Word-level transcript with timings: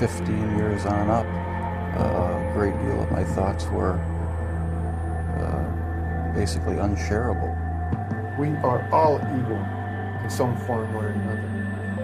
15 0.00 0.56
years 0.56 0.86
on 0.86 1.10
up, 1.10 1.26
uh, 1.94 2.00
a 2.00 2.52
great 2.54 2.72
deal 2.80 3.02
of 3.02 3.10
my 3.10 3.22
thoughts 3.22 3.66
were 3.66 4.00
uh, 5.36 6.34
basically 6.34 6.78
unshareable. 6.78 7.54
We 8.38 8.48
are 8.64 8.88
all 8.92 9.16
evil 9.16 9.60
in 10.24 10.30
some 10.30 10.56
form 10.64 10.96
or 10.96 11.08
another. 11.08 11.42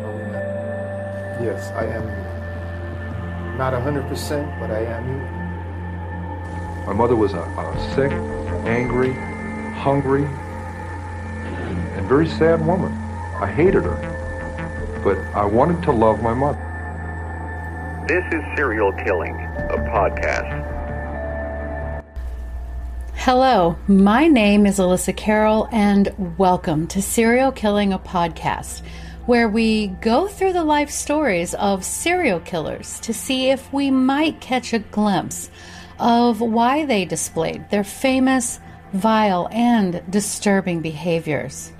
are 0.05 0.13
we 0.15 0.25
not? 0.25 1.43
Yes, 1.43 1.71
I 1.71 1.87
am 1.87 2.03
you. 2.03 3.57
Not 3.57 3.73
100%, 3.73 4.61
but 4.61 4.71
I 4.71 4.81
am 4.81 5.09
you. 5.09 6.87
My 6.87 6.93
mother 6.93 7.17
was 7.17 7.33
a, 7.33 7.41
a 7.41 7.95
sick, 7.95 8.13
angry, 8.67 9.15
hungry, 9.73 10.25
and, 10.25 11.79
and 11.97 12.07
very 12.07 12.29
sad 12.29 12.61
woman. 12.61 12.93
I 13.41 13.47
hated 13.47 13.85
her, 13.85 15.01
but 15.03 15.17
I 15.35 15.47
wanted 15.47 15.83
to 15.85 15.93
love 15.93 16.23
my 16.23 16.35
mother. 16.35 16.66
This 18.07 18.25
is 18.33 18.45
Serial 18.55 18.93
Killing, 18.93 19.35
a 19.35 19.79
podcast. 19.91 20.63
Hello, 23.17 23.77
my 23.89 24.29
name 24.29 24.65
is 24.65 24.79
Alyssa 24.79 25.17
Carroll, 25.17 25.69
and 25.73 26.15
welcome 26.39 26.87
to 26.87 27.03
Serial 27.03 27.51
Killing, 27.51 27.93
a 27.93 27.99
podcast, 27.99 28.83
where 29.25 29.49
we 29.49 29.89
go 29.89 30.29
through 30.29 30.53
the 30.53 30.63
life 30.63 30.91
stories 30.91 31.53
of 31.55 31.85
serial 31.85 32.39
killers 32.39 33.01
to 33.01 33.13
see 33.13 33.51
if 33.51 33.73
we 33.73 33.91
might 33.91 34.41
catch 34.41 34.73
a 34.73 34.79
glimpse 34.79 35.51
of 35.99 36.41
why 36.41 36.87
they 36.87 37.07
displayed 37.07 37.69
their 37.71 37.83
famous, 37.83 38.61
vile, 38.93 39.49
and 39.51 40.01
disturbing 40.09 40.81
behaviors. 40.81 41.73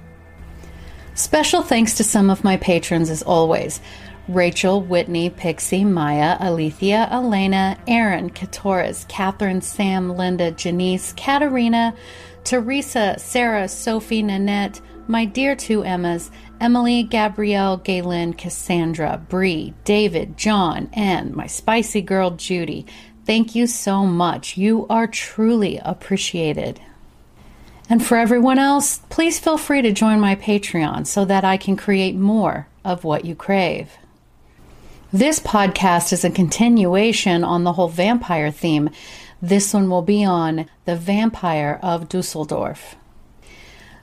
Special 1.17 1.63
thanks 1.63 1.95
to 1.95 2.05
some 2.05 2.29
of 2.29 2.45
my 2.45 2.59
patrons 2.59 3.09
as 3.09 3.23
always. 3.23 3.81
Rachel, 4.29 4.83
Whitney, 4.83 5.31
Pixie, 5.31 5.85
Maya, 5.85 6.37
Alethea, 6.41 7.09
Elena, 7.13 7.79
Aaron, 7.87 8.31
Katoris, 8.31 9.07
Catherine, 9.09 9.61
Sam, 9.61 10.17
Linda, 10.17 10.51
Janice, 10.51 11.13
Katarina, 11.13 11.95
Teresa, 12.43 13.17
Sarah, 13.19 13.69
Sophie, 13.69 14.23
Nanette, 14.23 14.81
my 15.09 15.25
dear 15.25 15.55
two 15.55 15.83
Emmas, 15.85 16.31
Emily, 16.61 17.05
Gabrielle, 17.05 17.77
Galen, 17.77 18.35
Cassandra, 18.35 19.23
Bree, 19.29 19.75
David, 19.85 20.37
John, 20.37 20.89
and 20.93 21.35
my 21.35 21.47
spicy 21.47 22.03
girl 22.03 22.33
Judy. 22.33 22.87
Thank 23.25 23.55
you 23.55 23.67
so 23.67 24.05
much. 24.07 24.57
You 24.57 24.87
are 24.89 25.07
truly 25.07 25.79
appreciated. 25.85 26.81
And 27.89 28.05
for 28.05 28.17
everyone 28.17 28.59
else, 28.59 28.99
please 29.11 29.39
feel 29.39 29.59
free 29.59 29.83
to 29.83 29.93
join 29.93 30.19
my 30.19 30.35
Patreon 30.35 31.07
so 31.07 31.25
that 31.25 31.45
I 31.45 31.57
can 31.57 31.77
create 31.77 32.17
more 32.17 32.67
of 32.85 33.05
what 33.05 33.25
you 33.25 33.37
crave. 33.37 33.97
This 35.17 35.41
podcast 35.41 36.13
is 36.13 36.27
a 36.27 36.31
continuation 36.31 37.43
on 37.43 37.65
the 37.65 37.73
whole 37.73 37.89
vampire 37.89 38.51
theme. 38.51 38.91
This 39.41 39.73
one 39.73 39.89
will 39.89 40.03
be 40.03 40.23
on 40.23 40.69
the 40.85 40.95
vampire 40.95 41.81
of 41.83 42.11
Dusseldorf. 42.11 42.97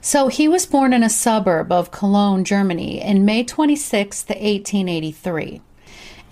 So 0.00 0.26
he 0.26 0.48
was 0.48 0.66
born 0.66 0.92
in 0.92 1.04
a 1.04 1.08
suburb 1.08 1.70
of 1.70 1.92
Cologne, 1.92 2.42
Germany, 2.42 3.00
in 3.00 3.24
May 3.24 3.44
26, 3.44 4.24
1883. 4.28 5.60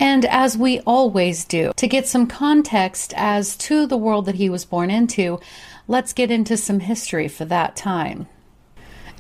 And 0.01 0.25
as 0.25 0.59
we 0.59 0.81
always 0.81 1.45
do, 1.45 1.71
to 1.77 1.87
get 1.87 2.09
some 2.09 2.27
context 2.27 3.15
as 3.17 3.57
to 3.59 3.87
the 3.87 3.97
world 3.97 4.27
that 4.27 4.35
he 4.35 4.51
was 4.51 4.65
born 4.65 4.91
into, 4.91 5.39
let's 5.87 6.13
get 6.13 6.33
into 6.33 6.57
some 6.57 6.81
history 6.81 7.29
for 7.29 7.45
that 7.45 7.77
time. 7.77 8.27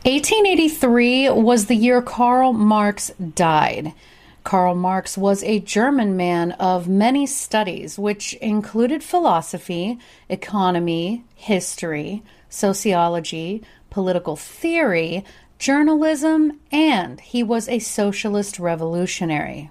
1883 0.05 1.31
was 1.31 1.67
the 1.67 1.77
year 1.77 2.03
Karl 2.03 2.53
Marx 2.53 3.13
died. 3.37 3.93
Karl 4.45 4.75
Marx 4.75 5.17
was 5.17 5.43
a 5.45 5.61
German 5.61 6.17
man 6.17 6.53
of 6.53 6.89
many 6.89 7.27
studies, 7.27 7.99
which 7.99 8.35
included 8.35 9.03
philosophy, 9.03 9.99
economy, 10.29 11.25
history, 11.35 12.23
sociology, 12.49 13.63
political 13.91 14.37
theory, 14.37 15.25
journalism, 15.59 16.59
and 16.73 17.21
he 17.21 17.43
was 17.43 17.69
a 17.69 17.79
socialist 17.79 18.59
revolutionary. 18.59 19.71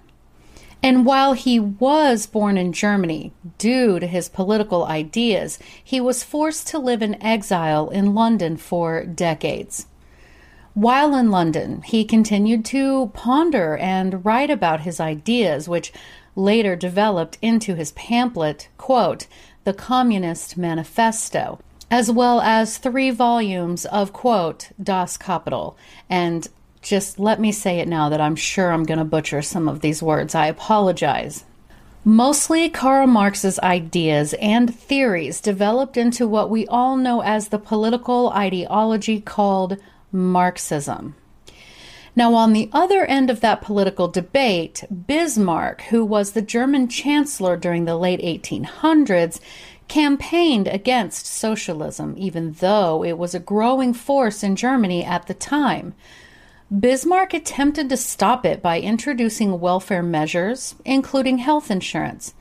And 0.83 1.05
while 1.05 1.33
he 1.33 1.59
was 1.59 2.25
born 2.25 2.57
in 2.57 2.73
Germany, 2.73 3.33
due 3.59 3.99
to 3.99 4.07
his 4.07 4.29
political 4.29 4.85
ideas, 4.85 5.59
he 5.83 6.01
was 6.01 6.23
forced 6.23 6.67
to 6.69 6.79
live 6.79 7.03
in 7.03 7.21
exile 7.21 7.89
in 7.89 8.15
London 8.15 8.57
for 8.57 9.05
decades. 9.05 9.85
While 10.73 11.15
in 11.15 11.31
London, 11.31 11.81
he 11.81 12.05
continued 12.05 12.63
to 12.65 13.11
ponder 13.13 13.75
and 13.77 14.23
write 14.23 14.49
about 14.49 14.81
his 14.81 15.01
ideas, 15.01 15.67
which 15.67 15.91
later 16.35 16.77
developed 16.77 17.37
into 17.41 17.75
his 17.75 17.91
pamphlet, 17.91 18.69
quote, 18.77 19.27
The 19.65 19.73
Communist 19.73 20.57
Manifesto, 20.57 21.59
as 21.89 22.09
well 22.09 22.39
as 22.39 22.77
three 22.77 23.11
volumes 23.11 23.85
of, 23.85 24.13
quote, 24.13 24.69
Das 24.81 25.17
Kapital. 25.17 25.75
And 26.09 26.47
just 26.81 27.19
let 27.19 27.41
me 27.41 27.51
say 27.51 27.79
it 27.79 27.87
now 27.89 28.07
that 28.07 28.21
I'm 28.21 28.37
sure 28.37 28.71
I'm 28.71 28.85
going 28.85 28.97
to 28.97 29.03
butcher 29.03 29.41
some 29.41 29.67
of 29.67 29.81
these 29.81 30.01
words. 30.01 30.33
I 30.33 30.47
apologize. 30.47 31.43
Mostly 32.05 32.69
Karl 32.69 33.07
Marx's 33.07 33.59
ideas 33.59 34.33
and 34.41 34.73
theories 34.73 35.41
developed 35.41 35.97
into 35.97 36.27
what 36.27 36.49
we 36.49 36.65
all 36.67 36.95
know 36.95 37.21
as 37.21 37.49
the 37.49 37.59
political 37.59 38.29
ideology 38.29 39.19
called 39.19 39.77
Marxism. 40.11 41.15
Now, 42.15 42.33
on 42.33 42.51
the 42.51 42.69
other 42.73 43.05
end 43.05 43.29
of 43.29 43.39
that 43.39 43.61
political 43.61 44.09
debate, 44.09 44.83
Bismarck, 45.07 45.83
who 45.83 46.03
was 46.03 46.31
the 46.31 46.41
German 46.41 46.89
chancellor 46.89 47.55
during 47.55 47.85
the 47.85 47.95
late 47.95 48.19
1800s, 48.21 49.39
campaigned 49.87 50.67
against 50.67 51.25
socialism, 51.25 52.15
even 52.17 52.53
though 52.53 53.03
it 53.03 53.17
was 53.17 53.33
a 53.33 53.39
growing 53.39 53.93
force 53.93 54.43
in 54.43 54.55
Germany 54.55 55.03
at 55.03 55.27
the 55.27 55.33
time. 55.33 55.93
Bismarck 56.77 57.33
attempted 57.33 57.89
to 57.89 57.97
stop 57.97 58.45
it 58.45 58.61
by 58.61 58.79
introducing 58.79 59.59
welfare 59.59 60.03
measures, 60.03 60.75
including 60.85 61.39
health 61.39 61.69
insurance. 61.69 62.33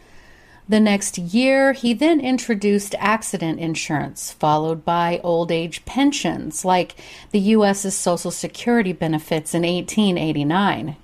The 0.70 0.78
next 0.78 1.18
year, 1.18 1.72
he 1.72 1.94
then 1.94 2.20
introduced 2.20 2.94
accident 3.00 3.58
insurance, 3.58 4.30
followed 4.30 4.84
by 4.84 5.18
old 5.24 5.50
age 5.50 5.84
pensions, 5.84 6.64
like 6.64 6.94
the 7.32 7.40
U.S.'s 7.40 7.96
Social 7.96 8.30
Security 8.30 8.92
benefits 8.92 9.52
in 9.52 9.62
1889. 9.62 10.94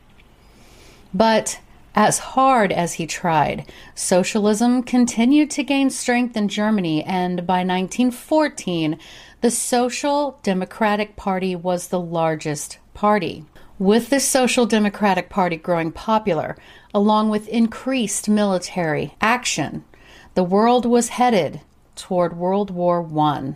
But 1.13 1.59
as 1.97 2.19
hard 2.21 2.71
as 2.71 2.93
he 2.93 3.09
tried, 3.09 3.69
socialism 3.97 4.85
continued 4.85 5.51
to 5.51 5.65
gain 5.65 5.91
strength 5.91 6.37
in 6.37 6.47
Germany, 6.47 7.03
and 7.03 7.45
by 7.45 7.65
1914, 7.65 8.97
the 9.41 9.51
Social 9.51 10.39
Democratic 10.45 11.17
Party 11.17 11.57
was 11.57 11.89
the 11.89 11.99
largest 11.99 12.79
party. 12.95 13.45
With 13.79 14.09
the 14.09 14.21
Social 14.21 14.65
Democratic 14.65 15.29
Party 15.29 15.57
growing 15.57 15.93
popular, 15.93 16.57
along 16.95 17.29
with 17.29 17.47
increased 17.49 18.27
military 18.27 19.15
action, 19.21 19.85
the 20.35 20.43
world 20.43 20.87
was 20.87 21.11
headed 21.11 21.61
toward 21.95 22.39
World 22.39 22.71
War 22.71 23.07
I. 23.19 23.55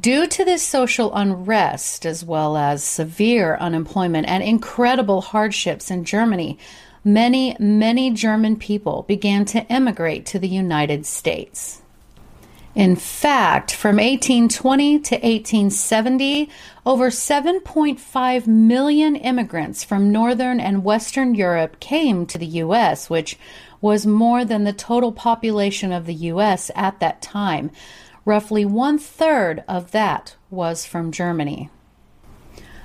Due 0.00 0.26
to 0.26 0.44
this 0.44 0.64
social 0.64 1.14
unrest, 1.14 2.04
as 2.04 2.24
well 2.24 2.56
as 2.56 2.82
severe 2.82 3.56
unemployment 3.60 4.26
and 4.26 4.42
incredible 4.42 5.20
hardships 5.20 5.92
in 5.92 6.04
Germany, 6.04 6.58
many, 7.04 7.56
many 7.60 8.10
German 8.10 8.56
people 8.56 9.04
began 9.06 9.44
to 9.44 9.72
emigrate 9.72 10.26
to 10.26 10.40
the 10.40 10.48
United 10.48 11.06
States. 11.06 11.82
In 12.78 12.94
fact, 12.94 13.74
from 13.74 13.96
1820 13.96 15.00
to 15.00 15.14
1870, 15.16 16.48
over 16.86 17.10
7.5 17.10 18.46
million 18.46 19.16
immigrants 19.16 19.82
from 19.82 20.12
Northern 20.12 20.60
and 20.60 20.84
Western 20.84 21.34
Europe 21.34 21.80
came 21.80 22.24
to 22.26 22.38
the 22.38 22.46
U.S., 22.62 23.10
which 23.10 23.36
was 23.80 24.06
more 24.06 24.44
than 24.44 24.62
the 24.62 24.72
total 24.72 25.10
population 25.10 25.90
of 25.90 26.06
the 26.06 26.14
U.S. 26.30 26.70
at 26.76 27.00
that 27.00 27.20
time. 27.20 27.72
Roughly 28.24 28.64
one 28.64 28.96
third 28.96 29.64
of 29.66 29.90
that 29.90 30.36
was 30.48 30.86
from 30.86 31.10
Germany. 31.10 31.70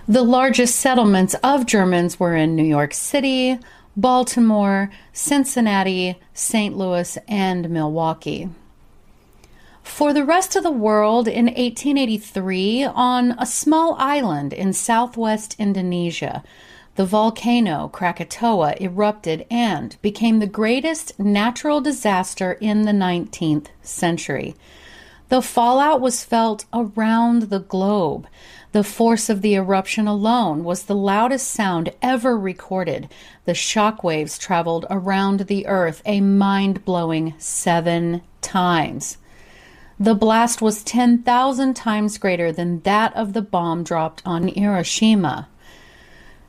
The 0.07 0.23
largest 0.23 0.77
settlements 0.77 1.35
of 1.43 1.67
Germans 1.67 2.19
were 2.19 2.35
in 2.35 2.55
New 2.55 2.63
York 2.63 2.95
City, 2.95 3.59
Baltimore, 3.95 4.89
Cincinnati, 5.11 6.19
St. 6.33 6.75
Louis, 6.75 7.15
and 7.27 7.69
Milwaukee. 7.69 8.49
For 9.83 10.13
the 10.13 10.23
rest 10.25 10.55
of 10.55 10.63
the 10.63 10.71
world, 10.71 11.27
in 11.27 11.45
1883, 11.45 12.85
on 12.85 13.35
a 13.37 13.45
small 13.45 13.95
island 13.99 14.53
in 14.53 14.73
southwest 14.73 15.55
Indonesia, 15.59 16.41
the 16.95 17.05
volcano 17.05 17.89
Krakatoa 17.89 18.75
erupted 18.79 19.45
and 19.51 19.95
became 20.01 20.39
the 20.39 20.47
greatest 20.47 21.19
natural 21.19 21.81
disaster 21.81 22.53
in 22.53 22.83
the 22.83 22.91
19th 22.91 23.67
century. 23.81 24.55
The 25.29 25.41
fallout 25.41 25.99
was 26.01 26.23
felt 26.23 26.65
around 26.73 27.43
the 27.43 27.59
globe. 27.59 28.27
The 28.71 28.83
force 28.83 29.29
of 29.29 29.41
the 29.41 29.55
eruption 29.55 30.07
alone 30.07 30.63
was 30.63 30.83
the 30.83 30.95
loudest 30.95 31.49
sound 31.49 31.91
ever 32.01 32.37
recorded. 32.37 33.09
The 33.45 33.53
shock 33.53 34.03
waves 34.03 34.37
traveled 34.37 34.85
around 34.89 35.41
the 35.41 35.67
earth 35.67 36.01
a 36.05 36.21
mind 36.21 36.85
blowing 36.85 37.33
seven 37.37 38.21
times. 38.41 39.17
The 40.03 40.15
blast 40.15 40.61
was 40.61 40.83
10,000 40.83 41.75
times 41.75 42.17
greater 42.17 42.51
than 42.51 42.81
that 42.81 43.15
of 43.15 43.31
the 43.31 43.41
bomb 43.41 43.85
dropped 43.85 44.21
on 44.25 44.49
Hiroshima. 44.49 45.47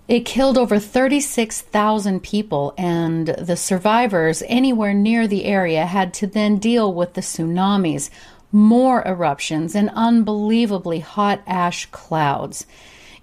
It 0.08 0.24
killed 0.24 0.58
over 0.58 0.80
36,000 0.80 2.20
people, 2.20 2.74
and 2.76 3.28
the 3.28 3.54
survivors 3.54 4.42
anywhere 4.48 4.92
near 4.92 5.28
the 5.28 5.44
area 5.44 5.86
had 5.86 6.12
to 6.14 6.26
then 6.26 6.58
deal 6.58 6.92
with 6.92 7.14
the 7.14 7.20
tsunamis, 7.20 8.10
more 8.50 9.06
eruptions, 9.06 9.76
and 9.76 9.88
unbelievably 9.90 10.98
hot 10.98 11.40
ash 11.46 11.86
clouds. 11.92 12.66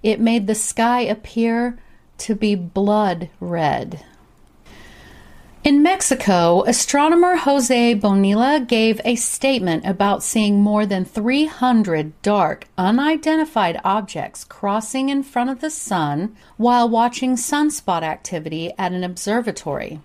It 0.02 0.18
made 0.18 0.46
the 0.46 0.54
sky 0.54 1.02
appear 1.02 1.78
to 2.16 2.34
be 2.34 2.54
blood 2.54 3.28
red. 3.38 4.02
In 5.64 5.80
Mexico, 5.80 6.64
astronomer 6.64 7.36
Jose 7.36 7.94
Bonilla 7.94 8.58
gave 8.58 9.00
a 9.04 9.14
statement 9.14 9.86
about 9.86 10.24
seeing 10.24 10.60
more 10.60 10.84
than 10.84 11.04
300 11.04 12.20
dark, 12.20 12.66
unidentified 12.76 13.80
objects 13.84 14.42
crossing 14.42 15.08
in 15.08 15.22
front 15.22 15.50
of 15.50 15.60
the 15.60 15.70
sun 15.70 16.34
while 16.56 16.88
watching 16.88 17.36
sunspot 17.36 18.02
activity 18.02 18.72
at 18.76 18.90
an 18.90 19.04
observatory. 19.04 20.00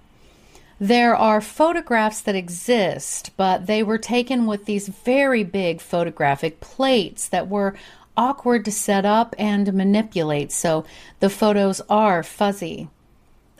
There 0.79 1.15
are 1.15 1.41
photographs 1.41 2.21
that 2.21 2.35
exist, 2.35 3.31
but 3.35 3.65
they 3.65 3.81
were 3.81 3.97
taken 3.97 4.45
with 4.45 4.65
these 4.65 4.89
very 4.89 5.43
big 5.43 5.81
photographic 5.81 6.59
plates 6.59 7.27
that 7.29 7.47
were 7.47 7.73
awkward 8.15 8.63
to 8.65 8.71
set 8.71 9.05
up 9.05 9.33
and 9.39 9.73
manipulate, 9.73 10.51
so 10.51 10.85
the 11.19 11.31
photos 11.31 11.81
are 11.89 12.21
fuzzy. 12.21 12.89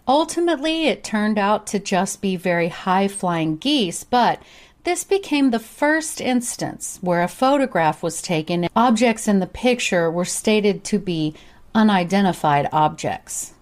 Ultimately, 0.07 0.87
it 0.87 1.03
turned 1.03 1.37
out 1.37 1.67
to 1.67 1.79
just 1.79 2.21
be 2.21 2.35
very 2.37 2.69
high 2.69 3.07
flying 3.09 3.57
geese, 3.57 4.03
but 4.05 4.41
this 4.85 5.03
became 5.03 5.51
the 5.51 5.59
first 5.59 6.21
instance 6.21 6.97
where 7.01 7.21
a 7.21 7.27
photograph 7.27 8.01
was 8.01 8.21
taken 8.21 8.63
and 8.63 8.71
objects 8.73 9.27
in 9.27 9.39
the 9.39 9.47
picture 9.47 10.09
were 10.09 10.23
stated 10.23 10.85
to 10.85 10.97
be 10.97 11.35
unidentified 11.75 12.69
objects. 12.71 13.53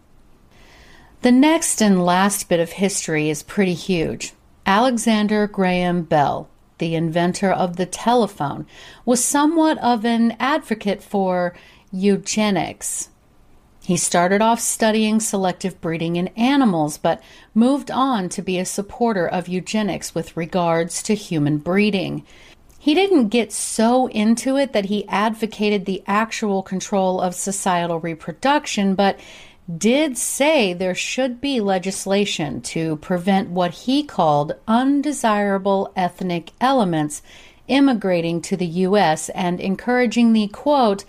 The 1.23 1.31
next 1.31 1.81
and 1.81 2.05
last 2.05 2.47
bit 2.47 2.59
of 2.59 2.73
history 2.73 3.31
is 3.31 3.41
pretty 3.41 3.73
huge. 3.73 4.33
Alexander 4.67 5.47
Graham 5.47 6.03
Bell, 6.03 6.47
the 6.77 6.93
inventor 6.93 7.51
of 7.51 7.77
the 7.77 7.87
telephone, 7.87 8.67
was 9.03 9.23
somewhat 9.23 9.79
of 9.79 10.05
an 10.05 10.35
advocate 10.39 11.01
for 11.01 11.55
eugenics. 11.91 13.09
He 13.85 13.97
started 13.97 14.41
off 14.41 14.59
studying 14.59 15.19
selective 15.19 15.79
breeding 15.79 16.15
in 16.15 16.29
animals, 16.29 16.97
but 16.97 17.21
moved 17.53 17.91
on 17.91 18.29
to 18.29 18.41
be 18.41 18.57
a 18.57 18.65
supporter 18.65 19.27
of 19.27 19.47
eugenics 19.47 20.15
with 20.15 20.35
regards 20.35 21.03
to 21.03 21.13
human 21.13 21.59
breeding. 21.59 22.25
He 22.79 22.95
didn't 22.95 23.29
get 23.29 23.51
so 23.51 24.07
into 24.07 24.57
it 24.57 24.73
that 24.73 24.85
he 24.85 25.07
advocated 25.07 25.85
the 25.85 26.03
actual 26.07 26.63
control 26.63 27.21
of 27.21 27.35
societal 27.35 27.99
reproduction, 27.99 28.95
but 28.95 29.19
did 29.77 30.17
say 30.17 30.73
there 30.73 30.95
should 30.95 31.39
be 31.39 31.59
legislation 31.59 32.61
to 32.61 32.95
prevent 32.97 33.51
what 33.51 33.71
he 33.71 34.03
called 34.03 34.53
undesirable 34.67 35.91
ethnic 35.95 36.51
elements 36.59 37.21
immigrating 37.67 38.41
to 38.41 38.57
the 38.57 38.65
U.S. 38.65 39.29
and 39.29 39.59
encouraging 39.59 40.33
the 40.33 40.47
quote, 40.47 41.05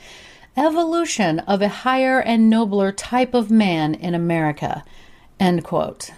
evolution 0.56 1.40
of 1.40 1.60
a 1.60 1.68
higher 1.68 2.20
and 2.20 2.48
nobler 2.48 2.92
type 2.92 3.34
of 3.34 3.50
man 3.50 3.94
in 3.94 4.14
America. 4.14 4.84
End 5.38 5.62
quote. 5.62 6.10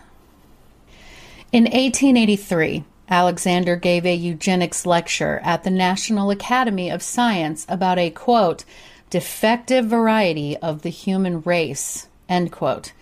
In 1.51 1.65
1883, 1.65 2.85
Alexander 3.11 3.75
gave 3.75 4.05
a 4.05 4.15
eugenics 4.15 4.85
lecture 4.85 5.41
at 5.43 5.65
the 5.65 5.71
National 5.71 6.31
Academy 6.31 6.91
of 6.91 7.03
Science 7.03 7.65
about 7.69 7.99
a 7.99 8.11
quote, 8.11 8.65
defective 9.11 9.87
variety 9.87 10.57
of 10.59 10.83
the 10.83 10.91
human 10.91 11.41
race, 11.41 12.09
end 12.29 12.53
quote. 12.53 12.93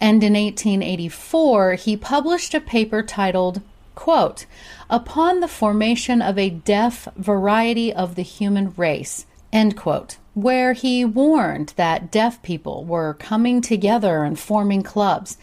And 0.00 0.22
in 0.22 0.34
1884, 0.34 1.74
he 1.74 1.96
published 1.96 2.54
a 2.54 2.60
paper 2.60 3.02
titled, 3.02 3.62
quote, 3.94 4.46
Upon 4.90 5.40
the 5.40 5.48
Formation 5.48 6.20
of 6.20 6.36
a 6.36 6.50
Deaf 6.50 7.08
Variety 7.16 7.92
of 7.92 8.16
the 8.16 8.22
Human 8.22 8.74
Race, 8.76 9.26
end 9.56 9.76
quote 9.76 10.18
where 10.34 10.74
he 10.74 11.02
warned 11.02 11.72
that 11.76 12.10
deaf 12.10 12.42
people 12.42 12.84
were 12.84 13.14
coming 13.14 13.62
together 13.62 14.22
and 14.22 14.38
forming 14.38 14.82
clubs, 14.82 15.38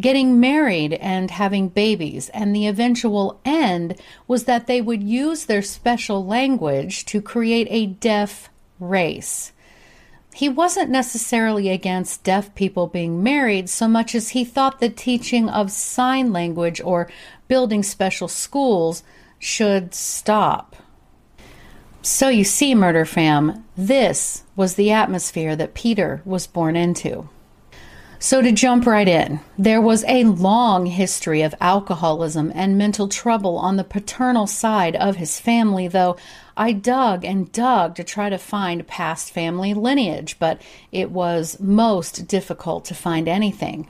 getting 0.00 0.40
married 0.40 0.94
and 0.94 1.30
having 1.30 1.68
babies, 1.68 2.30
and 2.30 2.56
the 2.56 2.66
eventual 2.66 3.38
end 3.44 3.94
was 4.26 4.44
that 4.44 4.66
they 4.66 4.80
would 4.80 5.02
use 5.02 5.44
their 5.44 5.60
special 5.60 6.24
language 6.24 7.04
to 7.04 7.20
create 7.20 7.68
a 7.70 7.84
deaf 7.84 8.48
race. 8.80 9.52
He 10.32 10.48
wasn't 10.48 10.88
necessarily 10.88 11.68
against 11.68 12.24
deaf 12.24 12.54
people 12.54 12.86
being 12.86 13.22
married 13.22 13.68
so 13.68 13.86
much 13.86 14.14
as 14.14 14.30
he 14.30 14.46
thought 14.46 14.80
the 14.80 14.88
teaching 14.88 15.50
of 15.50 15.70
sign 15.70 16.32
language 16.32 16.80
or 16.80 17.10
building 17.48 17.82
special 17.82 18.28
schools 18.28 19.02
should 19.38 19.92
stop. 19.92 20.74
So 22.02 22.28
you 22.28 22.44
see, 22.44 22.74
Murder 22.74 23.04
Fam, 23.04 23.64
this 23.76 24.44
was 24.54 24.74
the 24.74 24.92
atmosphere 24.92 25.56
that 25.56 25.74
Peter 25.74 26.22
was 26.24 26.46
born 26.46 26.76
into. 26.76 27.28
So, 28.20 28.42
to 28.42 28.50
jump 28.50 28.84
right 28.84 29.06
in, 29.06 29.38
there 29.56 29.80
was 29.80 30.04
a 30.08 30.24
long 30.24 30.86
history 30.86 31.42
of 31.42 31.54
alcoholism 31.60 32.50
and 32.52 32.76
mental 32.76 33.06
trouble 33.06 33.56
on 33.58 33.76
the 33.76 33.84
paternal 33.84 34.48
side 34.48 34.96
of 34.96 35.16
his 35.16 35.38
family, 35.38 35.86
though 35.86 36.16
I 36.56 36.72
dug 36.72 37.24
and 37.24 37.52
dug 37.52 37.94
to 37.94 38.02
try 38.02 38.28
to 38.28 38.38
find 38.38 38.88
past 38.88 39.30
family 39.30 39.72
lineage, 39.72 40.36
but 40.40 40.60
it 40.90 41.12
was 41.12 41.60
most 41.60 42.26
difficult 42.26 42.84
to 42.86 42.94
find 42.94 43.28
anything. 43.28 43.88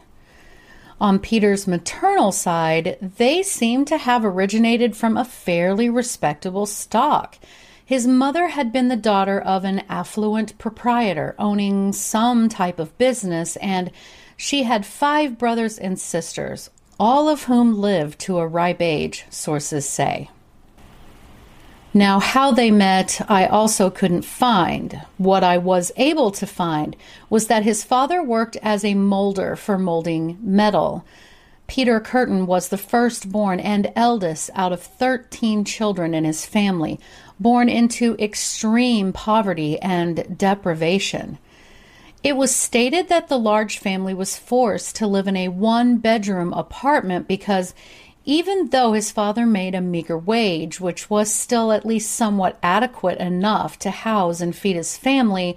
On 1.00 1.18
Peter's 1.18 1.66
maternal 1.66 2.32
side, 2.32 2.98
they 3.00 3.42
seem 3.42 3.86
to 3.86 3.96
have 3.96 4.26
originated 4.26 4.94
from 4.94 5.16
a 5.16 5.24
fairly 5.24 5.88
respectable 5.88 6.66
stock. 6.66 7.38
His 7.88 8.06
mother 8.06 8.48
had 8.48 8.70
been 8.70 8.88
the 8.88 8.96
daughter 8.96 9.40
of 9.40 9.64
an 9.64 9.82
affluent 9.88 10.58
proprietor 10.58 11.34
owning 11.38 11.94
some 11.94 12.50
type 12.50 12.78
of 12.78 12.98
business, 12.98 13.56
and 13.56 13.90
she 14.36 14.64
had 14.64 14.84
five 14.84 15.38
brothers 15.38 15.78
and 15.78 15.98
sisters, 15.98 16.68
all 17.00 17.30
of 17.30 17.44
whom 17.44 17.80
lived 17.80 18.18
to 18.18 18.40
a 18.40 18.46
ripe 18.46 18.82
age, 18.82 19.24
sources 19.30 19.88
say. 19.88 20.28
Now, 21.94 22.20
how 22.20 22.50
they 22.52 22.70
met, 22.70 23.22
I 23.26 23.46
also 23.46 23.88
couldn't 23.88 24.26
find. 24.26 25.00
What 25.16 25.42
I 25.42 25.56
was 25.56 25.90
able 25.96 26.30
to 26.32 26.46
find 26.46 26.94
was 27.30 27.46
that 27.46 27.62
his 27.62 27.84
father 27.84 28.22
worked 28.22 28.58
as 28.60 28.84
a 28.84 28.92
molder 28.92 29.56
for 29.56 29.78
molding 29.78 30.36
metal. 30.42 31.06
Peter 31.68 32.00
Kürten 32.00 32.46
was 32.46 32.68
the 32.68 32.78
firstborn 32.78 33.60
and 33.60 33.92
eldest 33.94 34.48
out 34.54 34.72
of 34.72 34.82
13 34.82 35.66
children 35.66 36.14
in 36.14 36.24
his 36.24 36.46
family, 36.46 36.98
born 37.38 37.68
into 37.68 38.16
extreme 38.18 39.12
poverty 39.12 39.78
and 39.80 40.38
deprivation. 40.38 41.38
It 42.24 42.36
was 42.36 42.56
stated 42.56 43.10
that 43.10 43.28
the 43.28 43.38
large 43.38 43.78
family 43.78 44.14
was 44.14 44.38
forced 44.38 44.96
to 44.96 45.06
live 45.06 45.28
in 45.28 45.36
a 45.36 45.48
one 45.48 45.98
bedroom 45.98 46.54
apartment 46.54 47.28
because 47.28 47.74
even 48.24 48.70
though 48.70 48.94
his 48.94 49.12
father 49.12 49.44
made 49.44 49.74
a 49.74 49.82
meager 49.82 50.16
wage, 50.16 50.80
which 50.80 51.10
was 51.10 51.32
still 51.32 51.70
at 51.70 51.86
least 51.86 52.10
somewhat 52.10 52.58
adequate 52.62 53.18
enough 53.18 53.78
to 53.80 53.90
house 53.90 54.40
and 54.40 54.56
feed 54.56 54.76
his 54.76 54.96
family, 54.96 55.54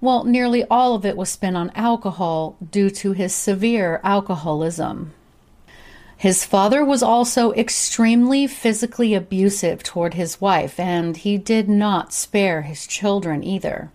well, 0.00 0.22
nearly 0.22 0.64
all 0.70 0.94
of 0.94 1.04
it 1.04 1.16
was 1.16 1.28
spent 1.28 1.56
on 1.56 1.72
alcohol 1.74 2.56
due 2.70 2.88
to 2.88 3.12
his 3.12 3.34
severe 3.34 4.00
alcoholism. 4.04 5.12
His 6.20 6.44
father 6.44 6.84
was 6.84 7.02
also 7.02 7.52
extremely 7.52 8.46
physically 8.46 9.14
abusive 9.14 9.82
toward 9.82 10.12
his 10.12 10.38
wife, 10.38 10.78
and 10.78 11.16
he 11.16 11.38
did 11.38 11.66
not 11.66 12.12
spare 12.12 12.60
his 12.60 12.86
children 12.86 13.42
either. 13.42 13.90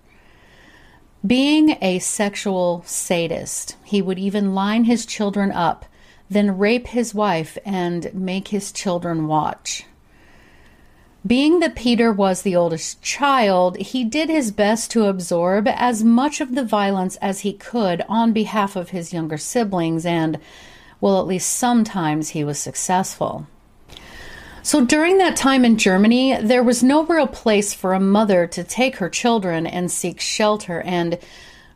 Being 1.23 1.77
a 1.83 1.99
sexual 1.99 2.81
sadist, 2.83 3.75
he 3.83 4.01
would 4.01 4.17
even 4.17 4.55
line 4.55 4.85
his 4.85 5.05
children 5.05 5.51
up, 5.51 5.85
then 6.27 6.57
rape 6.57 6.87
his 6.87 7.13
wife 7.13 7.59
and 7.63 8.11
make 8.15 8.47
his 8.47 8.71
children 8.71 9.27
watch. 9.27 9.85
Being 11.27 11.59
that 11.59 11.75
Peter 11.75 12.11
was 12.11 12.41
the 12.41 12.55
oldest 12.55 13.03
child, 13.03 13.77
he 13.77 14.03
did 14.03 14.29
his 14.29 14.51
best 14.51 14.89
to 14.89 15.05
absorb 15.05 15.67
as 15.67 16.03
much 16.03 16.41
of 16.41 16.55
the 16.55 16.65
violence 16.65 17.17
as 17.17 17.41
he 17.41 17.53
could 17.53 18.01
on 18.09 18.33
behalf 18.33 18.75
of 18.75 18.89
his 18.89 19.13
younger 19.13 19.37
siblings, 19.37 20.07
and, 20.07 20.39
well, 21.01 21.19
at 21.19 21.27
least 21.27 21.53
sometimes 21.53 22.29
he 22.29 22.43
was 22.43 22.59
successful. 22.59 23.47
So 24.63 24.83
during 24.83 25.19
that 25.19 25.35
time 25.35 25.63
in 25.63 25.77
Germany, 25.77 26.37
there 26.41 26.63
was 26.63 26.81
no 26.81 27.05
real 27.05 27.27
place 27.27 27.73
for 27.73 27.93
a 27.93 27.99
mother 27.99 28.47
to 28.47 28.63
take 28.63 28.95
her 28.95 29.09
children 29.09 29.67
and 29.67 29.91
seek 29.91 30.19
shelter, 30.19 30.81
and 30.81 31.19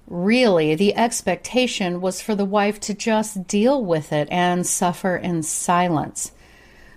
really 0.08 0.74
the 0.74 0.96
expectation 0.96 2.02
was 2.02 2.20
for 2.20 2.34
the 2.34 2.46
wife 2.46 2.80
to 2.80 2.96
just 2.96 3.46
deal 3.46 3.86
with 3.86 4.12
it 4.12 4.28
and 4.32 4.66
suffer 4.66 5.16
in 5.16 5.44
silence. 5.44 6.32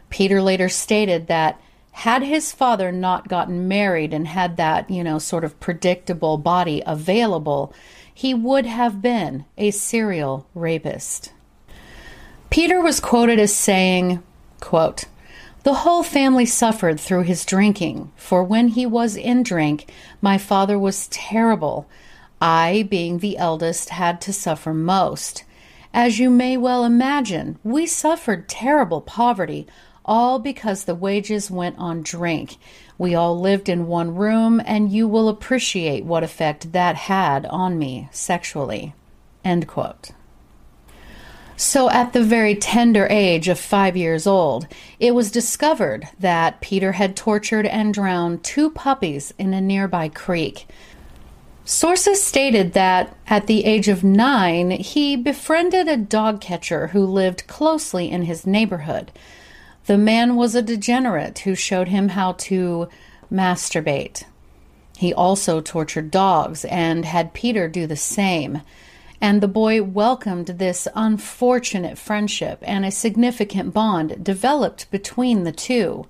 Peter 0.08 0.40
later 0.40 0.68
stated 0.68 1.26
that 1.26 1.60
had 1.92 2.22
his 2.22 2.52
father 2.52 2.90
not 2.90 3.28
gotten 3.28 3.68
married 3.68 4.14
and 4.14 4.26
had 4.26 4.56
that, 4.56 4.90
you 4.90 5.04
know, 5.04 5.18
sort 5.18 5.44
of 5.44 5.60
predictable 5.60 6.38
body 6.38 6.82
available, 6.86 7.72
he 8.14 8.32
would 8.32 8.64
have 8.64 9.02
been 9.02 9.44
a 9.58 9.70
serial 9.70 10.46
rapist. 10.54 11.32
Peter 12.52 12.82
was 12.82 13.00
quoted 13.00 13.38
as 13.38 13.56
saying, 13.56 14.22
quote, 14.60 15.06
the 15.62 15.72
whole 15.72 16.02
family 16.02 16.44
suffered 16.44 17.00
through 17.00 17.22
his 17.22 17.46
drinking, 17.46 18.12
for 18.14 18.44
when 18.44 18.68
he 18.68 18.84
was 18.84 19.16
in 19.16 19.42
drink, 19.42 19.90
my 20.20 20.36
father 20.36 20.78
was 20.78 21.08
terrible. 21.08 21.88
I, 22.42 22.86
being 22.90 23.20
the 23.20 23.38
eldest, 23.38 23.88
had 23.88 24.20
to 24.20 24.34
suffer 24.34 24.74
most. 24.74 25.44
As 25.94 26.18
you 26.18 26.28
may 26.28 26.58
well 26.58 26.84
imagine, 26.84 27.58
we 27.64 27.86
suffered 27.86 28.50
terrible 28.50 29.00
poverty, 29.00 29.66
all 30.04 30.38
because 30.38 30.84
the 30.84 30.94
wages 30.94 31.50
went 31.50 31.78
on 31.78 32.02
drink. 32.02 32.58
We 32.98 33.14
all 33.14 33.40
lived 33.40 33.70
in 33.70 33.86
one 33.86 34.14
room, 34.14 34.60
and 34.66 34.92
you 34.92 35.08
will 35.08 35.30
appreciate 35.30 36.04
what 36.04 36.22
effect 36.22 36.72
that 36.72 36.96
had 36.96 37.46
on 37.46 37.78
me 37.78 38.10
sexually. 38.12 38.94
End 39.42 39.66
quote. 39.66 40.10
So, 41.56 41.90
at 41.90 42.12
the 42.12 42.22
very 42.24 42.54
tender 42.54 43.06
age 43.08 43.48
of 43.48 43.58
five 43.58 43.96
years 43.96 44.26
old, 44.26 44.66
it 44.98 45.14
was 45.14 45.30
discovered 45.30 46.08
that 46.18 46.60
Peter 46.60 46.92
had 46.92 47.14
tortured 47.14 47.66
and 47.66 47.94
drowned 47.94 48.42
two 48.42 48.70
puppies 48.70 49.32
in 49.38 49.54
a 49.54 49.60
nearby 49.60 50.08
creek. 50.08 50.66
Sources 51.64 52.22
stated 52.22 52.72
that 52.72 53.16
at 53.28 53.46
the 53.46 53.64
age 53.64 53.86
of 53.86 54.02
nine, 54.02 54.72
he 54.72 55.14
befriended 55.14 55.86
a 55.86 55.96
dog 55.96 56.40
catcher 56.40 56.88
who 56.88 57.06
lived 57.06 57.46
closely 57.46 58.10
in 58.10 58.22
his 58.22 58.46
neighborhood. 58.46 59.12
The 59.86 59.98
man 59.98 60.34
was 60.34 60.54
a 60.54 60.62
degenerate 60.62 61.40
who 61.40 61.54
showed 61.54 61.88
him 61.88 62.10
how 62.10 62.32
to 62.32 62.88
masturbate. 63.30 64.24
He 64.96 65.14
also 65.14 65.60
tortured 65.60 66.10
dogs 66.10 66.64
and 66.64 67.04
had 67.04 67.32
Peter 67.32 67.68
do 67.68 67.86
the 67.86 67.96
same. 67.96 68.62
And 69.22 69.40
the 69.40 69.46
boy 69.46 69.84
welcomed 69.84 70.46
this 70.46 70.88
unfortunate 70.96 71.96
friendship, 71.96 72.58
and 72.62 72.84
a 72.84 72.90
significant 72.90 73.72
bond 73.72 74.24
developed 74.24 74.90
between 74.90 75.44
the 75.44 75.52
two. 75.52 76.08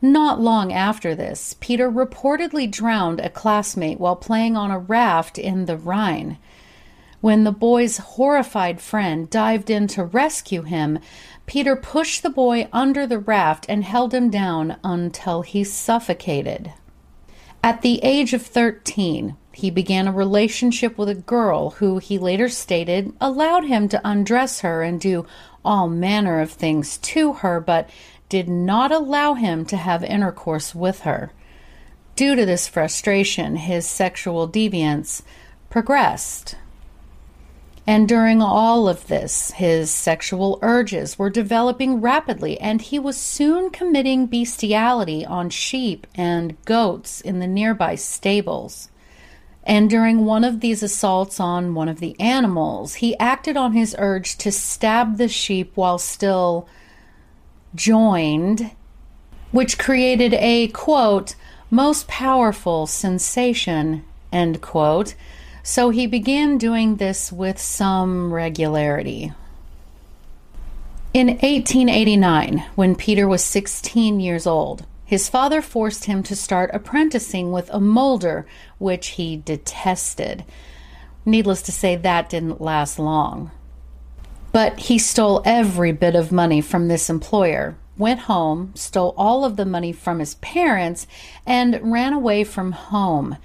Not 0.00 0.40
long 0.40 0.72
after 0.72 1.14
this, 1.14 1.54
Peter 1.60 1.90
reportedly 1.90 2.70
drowned 2.70 3.20
a 3.20 3.28
classmate 3.28 4.00
while 4.00 4.16
playing 4.16 4.56
on 4.56 4.70
a 4.70 4.78
raft 4.78 5.36
in 5.36 5.66
the 5.66 5.76
Rhine. 5.76 6.38
When 7.20 7.44
the 7.44 7.52
boy's 7.52 7.98
horrified 7.98 8.80
friend 8.80 9.28
dived 9.28 9.68
in 9.68 9.86
to 9.88 10.02
rescue 10.02 10.62
him, 10.62 11.00
Peter 11.44 11.76
pushed 11.76 12.22
the 12.22 12.30
boy 12.30 12.66
under 12.72 13.06
the 13.06 13.18
raft 13.18 13.66
and 13.68 13.84
held 13.84 14.14
him 14.14 14.30
down 14.30 14.78
until 14.82 15.42
he 15.42 15.64
suffocated. 15.64 16.72
At 17.62 17.82
the 17.82 18.00
age 18.02 18.32
of 18.32 18.40
13, 18.40 19.36
he 19.62 19.70
began 19.70 20.08
a 20.08 20.12
relationship 20.12 20.98
with 20.98 21.08
a 21.08 21.14
girl 21.14 21.70
who 21.70 21.98
he 21.98 22.18
later 22.18 22.48
stated 22.48 23.12
allowed 23.20 23.62
him 23.62 23.88
to 23.88 24.00
undress 24.04 24.58
her 24.58 24.82
and 24.82 25.00
do 25.00 25.24
all 25.64 25.88
manner 25.88 26.40
of 26.40 26.50
things 26.50 26.98
to 26.98 27.34
her, 27.34 27.60
but 27.60 27.88
did 28.28 28.48
not 28.48 28.90
allow 28.90 29.34
him 29.34 29.64
to 29.64 29.76
have 29.76 30.02
intercourse 30.02 30.74
with 30.74 31.02
her. 31.02 31.30
Due 32.16 32.34
to 32.34 32.44
this 32.44 32.66
frustration, 32.66 33.54
his 33.54 33.86
sexual 33.86 34.48
deviance 34.48 35.22
progressed. 35.70 36.56
And 37.86 38.08
during 38.08 38.42
all 38.42 38.88
of 38.88 39.06
this, 39.06 39.52
his 39.52 39.92
sexual 39.92 40.58
urges 40.60 41.20
were 41.20 41.30
developing 41.30 42.00
rapidly, 42.00 42.58
and 42.60 42.82
he 42.82 42.98
was 42.98 43.16
soon 43.16 43.70
committing 43.70 44.26
bestiality 44.26 45.24
on 45.24 45.50
sheep 45.50 46.08
and 46.16 46.60
goats 46.64 47.20
in 47.20 47.38
the 47.38 47.46
nearby 47.46 47.94
stables. 47.94 48.88
And 49.64 49.88
during 49.88 50.24
one 50.24 50.44
of 50.44 50.60
these 50.60 50.82
assaults 50.82 51.38
on 51.38 51.74
one 51.74 51.88
of 51.88 52.00
the 52.00 52.18
animals, 52.18 52.94
he 52.94 53.18
acted 53.18 53.56
on 53.56 53.72
his 53.72 53.94
urge 53.98 54.36
to 54.38 54.50
stab 54.50 55.18
the 55.18 55.28
sheep 55.28 55.72
while 55.76 55.98
still 55.98 56.68
joined, 57.74 58.72
which 59.52 59.78
created 59.78 60.34
a 60.34 60.68
quote, 60.68 61.36
most 61.70 62.08
powerful 62.08 62.86
sensation, 62.86 64.04
end 64.32 64.60
quote 64.60 65.14
so 65.62 65.90
he 65.90 66.06
began 66.06 66.58
doing 66.58 66.96
this 66.96 67.32
with 67.32 67.60
some 67.60 68.32
regularity. 68.32 69.32
In 71.14 71.28
1889, 71.28 72.64
when 72.74 72.96
Peter 72.96 73.28
was 73.28 73.44
16 73.44 74.18
years 74.18 74.46
old, 74.46 74.84
his 75.12 75.28
father 75.28 75.60
forced 75.60 76.06
him 76.06 76.22
to 76.22 76.34
start 76.34 76.70
apprenticing 76.72 77.52
with 77.52 77.68
a 77.68 77.78
molder, 77.78 78.46
which 78.78 79.08
he 79.08 79.36
detested. 79.36 80.42
Needless 81.26 81.60
to 81.60 81.70
say, 81.70 81.96
that 81.96 82.30
didn't 82.30 82.62
last 82.62 82.98
long. 82.98 83.50
But 84.52 84.78
he 84.78 84.98
stole 84.98 85.42
every 85.44 85.92
bit 85.92 86.14
of 86.14 86.32
money 86.32 86.62
from 86.62 86.88
this 86.88 87.10
employer, 87.10 87.76
went 87.98 88.20
home, 88.20 88.72
stole 88.74 89.12
all 89.18 89.44
of 89.44 89.56
the 89.56 89.66
money 89.66 89.92
from 89.92 90.18
his 90.18 90.36
parents, 90.36 91.06
and 91.44 91.92
ran 91.92 92.14
away 92.14 92.42
from 92.42 92.72
home. 92.72 93.36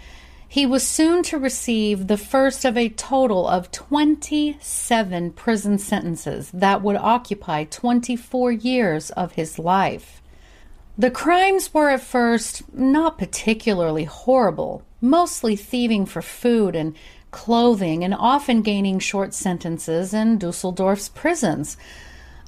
He 0.48 0.66
was 0.66 0.88
soon 0.88 1.22
to 1.24 1.38
receive 1.38 2.08
the 2.08 2.16
first 2.16 2.64
of 2.64 2.78
a 2.78 2.88
total 2.88 3.46
of 3.46 3.72
27 3.72 5.32
prison 5.34 5.78
sentences 5.80 6.50
that 6.54 6.82
would 6.82 6.96
occupy 6.96 7.66
24 7.66 8.54
years 8.54 9.10
of 9.10 9.34
his 9.34 9.60
life. 9.60 10.17
The 11.00 11.12
crimes 11.12 11.74
were 11.74 11.90
at 11.90 12.02
first 12.02 12.64
not 12.74 13.20
particularly 13.20 14.06
horrible, 14.06 14.82
mostly 15.00 15.56
thieving 15.56 16.08
for 16.08 16.24
food 16.24 16.76
and 16.76 16.96
clothing, 17.30 18.04
and 18.04 18.16
often 18.16 18.64
gaining 18.64 18.98
short 18.98 19.36
sentences 19.36 20.12
in 20.12 20.40
Dusseldorf's 20.40 21.10
prisons. 21.10 21.78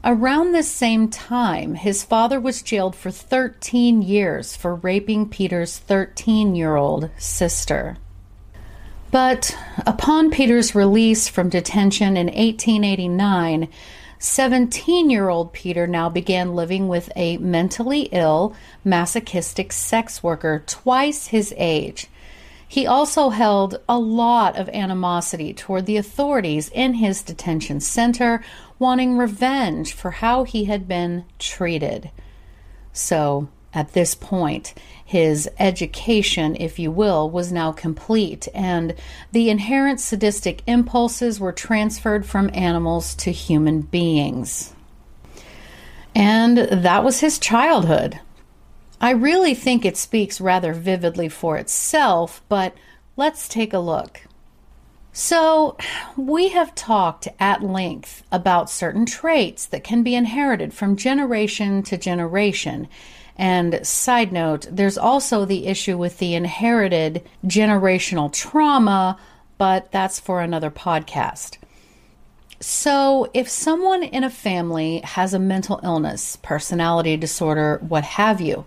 Around 0.03 0.53
this 0.53 0.72
same 0.72 1.10
time, 1.10 1.75
his 1.75 2.03
father 2.03 2.39
was 2.39 2.63
jailed 2.63 2.96
for 2.96 3.12
13 3.12 4.01
years 4.01 4.56
for 4.56 4.75
raping 4.75 5.29
Peter's 5.29 5.77
13 5.77 6.56
year 6.56 6.75
old 6.75 7.12
sister. 7.18 7.98
But 9.12 9.56
upon 9.86 10.32
Peter's 10.32 10.74
release 10.74 11.27
from 11.27 11.50
detention 11.50 12.18
in 12.18 12.27
1889, 12.27 13.68
17 14.21 15.09
year 15.09 15.29
old 15.29 15.53
Peter 15.53 15.88
now 15.88 16.09
began 16.09 16.53
living 16.53 16.89
with 16.89 17.09
a 17.15 17.38
mentally 17.38 18.09
ill, 18.11 18.53
masochistic 18.83 19.71
sex 19.71 20.21
worker 20.21 20.61
twice 20.67 21.27
his 21.27 21.53
age. 21.57 22.07
He 22.67 22.85
also 22.85 23.29
held 23.29 23.79
a 23.88 23.97
lot 23.97 24.57
of 24.57 24.69
animosity 24.69 25.53
toward 25.53 25.85
the 25.85 25.97
authorities 25.97 26.69
in 26.69 26.95
his 26.95 27.23
detention 27.23 27.79
center, 27.79 28.43
wanting 28.77 29.17
revenge 29.17 29.93
for 29.93 30.11
how 30.11 30.43
he 30.43 30.65
had 30.65 30.88
been 30.88 31.23
treated. 31.39 32.11
So, 32.91 33.47
at 33.73 33.93
this 33.93 34.15
point, 34.15 34.73
his 35.05 35.49
education, 35.59 36.55
if 36.55 36.79
you 36.79 36.91
will, 36.91 37.29
was 37.29 37.51
now 37.51 37.71
complete, 37.71 38.47
and 38.53 38.95
the 39.31 39.49
inherent 39.49 39.99
sadistic 39.99 40.61
impulses 40.65 41.39
were 41.39 41.51
transferred 41.51 42.25
from 42.25 42.49
animals 42.53 43.15
to 43.15 43.31
human 43.31 43.81
beings. 43.81 44.73
And 46.15 46.57
that 46.57 47.03
was 47.03 47.19
his 47.19 47.38
childhood. 47.38 48.19
I 49.01 49.11
really 49.11 49.53
think 49.53 49.85
it 49.85 49.97
speaks 49.97 50.41
rather 50.41 50.73
vividly 50.73 51.29
for 51.29 51.57
itself, 51.57 52.41
but 52.49 52.75
let's 53.15 53.47
take 53.47 53.73
a 53.73 53.79
look. 53.79 54.21
So, 55.11 55.75
we 56.15 56.49
have 56.49 56.75
talked 56.75 57.27
at 57.39 57.63
length 57.63 58.23
about 58.31 58.69
certain 58.69 59.05
traits 59.05 59.65
that 59.65 59.83
can 59.83 60.03
be 60.03 60.15
inherited 60.15 60.73
from 60.73 60.95
generation 60.95 61.83
to 61.83 61.97
generation. 61.97 62.88
And 63.39 63.84
side 63.88 64.31
note, 64.31 64.67
there's 64.69 65.00
also 65.00 65.46
the 65.46 65.65
issue 65.65 65.98
with 65.98 66.19
the 66.19 66.36
inherited 66.36 67.27
generational 67.48 68.31
trauma 68.31 69.17
but 69.60 69.91
that's 69.91 70.19
for 70.19 70.41
another 70.41 70.72
podcast. 70.72 71.58
So, 72.62 73.29
if 73.34 73.48
someone 73.48 74.03
in 74.03 74.24
a 74.24 74.29
family 74.29 75.01
has 75.03 75.34
a 75.34 75.39
mental 75.39 75.79
illness, 75.84 76.38
personality 76.38 77.15
disorder, 77.17 77.79
what 77.88 78.03
have 78.03 78.41
you, 78.41 78.65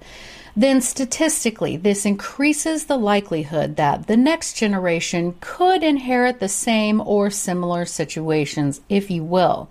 then 0.55 0.81
statistically, 0.81 1.77
this 1.77 2.05
increases 2.07 2.85
the 2.85 2.99
likelihood 2.99 3.77
that 3.77 4.07
the 4.07 4.17
next 4.17 4.55
generation 4.55 5.35
could 5.41 5.83
inherit 5.83 6.41
the 6.41 6.49
same 6.49 7.01
or 7.01 7.31
similar 7.31 7.85
situations, 7.87 8.83
if 8.89 9.11
you 9.11 9.25
will. 9.25 9.71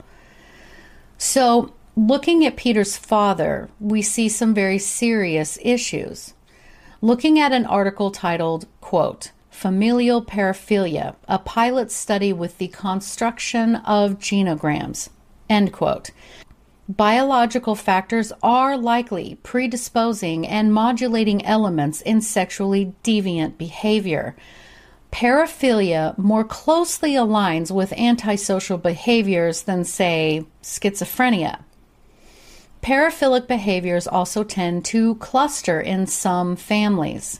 So, 1.17 1.71
looking 1.95 2.45
at 2.45 2.55
Peter's 2.55 2.97
father, 2.97 3.69
we 3.79 4.01
see 4.01 4.29
some 4.29 4.53
very 4.53 4.77
serious 4.77 5.57
issues. 5.61 6.33
Looking 7.01 7.39
at 7.39 7.51
an 7.51 7.65
article 7.65 8.11
titled, 8.11 8.67
quote, 8.79 9.31
Familial 9.49 10.23
Paraphilia, 10.23 11.15
a 11.27 11.39
pilot 11.39 11.91
study 11.91 12.31
with 12.33 12.57
the 12.57 12.67
construction 12.69 13.75
of 13.77 14.19
genograms, 14.19 15.09
end 15.49 15.73
quote 15.73 16.11
biological 16.97 17.75
factors 17.75 18.31
are 18.43 18.77
likely 18.77 19.35
predisposing 19.43 20.45
and 20.47 20.73
modulating 20.73 21.45
elements 21.45 22.01
in 22.01 22.21
sexually 22.21 22.93
deviant 23.03 23.57
behavior. 23.57 24.35
Paraphilia 25.11 26.17
more 26.17 26.43
closely 26.43 27.13
aligns 27.13 27.71
with 27.71 27.93
antisocial 27.93 28.77
behaviors 28.77 29.63
than, 29.63 29.83
say, 29.83 30.45
schizophrenia. 30.63 31.59
Paraphilic 32.81 33.47
behaviors 33.47 34.07
also 34.07 34.43
tend 34.43 34.83
to 34.85 35.15
cluster 35.15 35.79
in 35.79 36.07
some 36.07 36.55
families. 36.55 37.39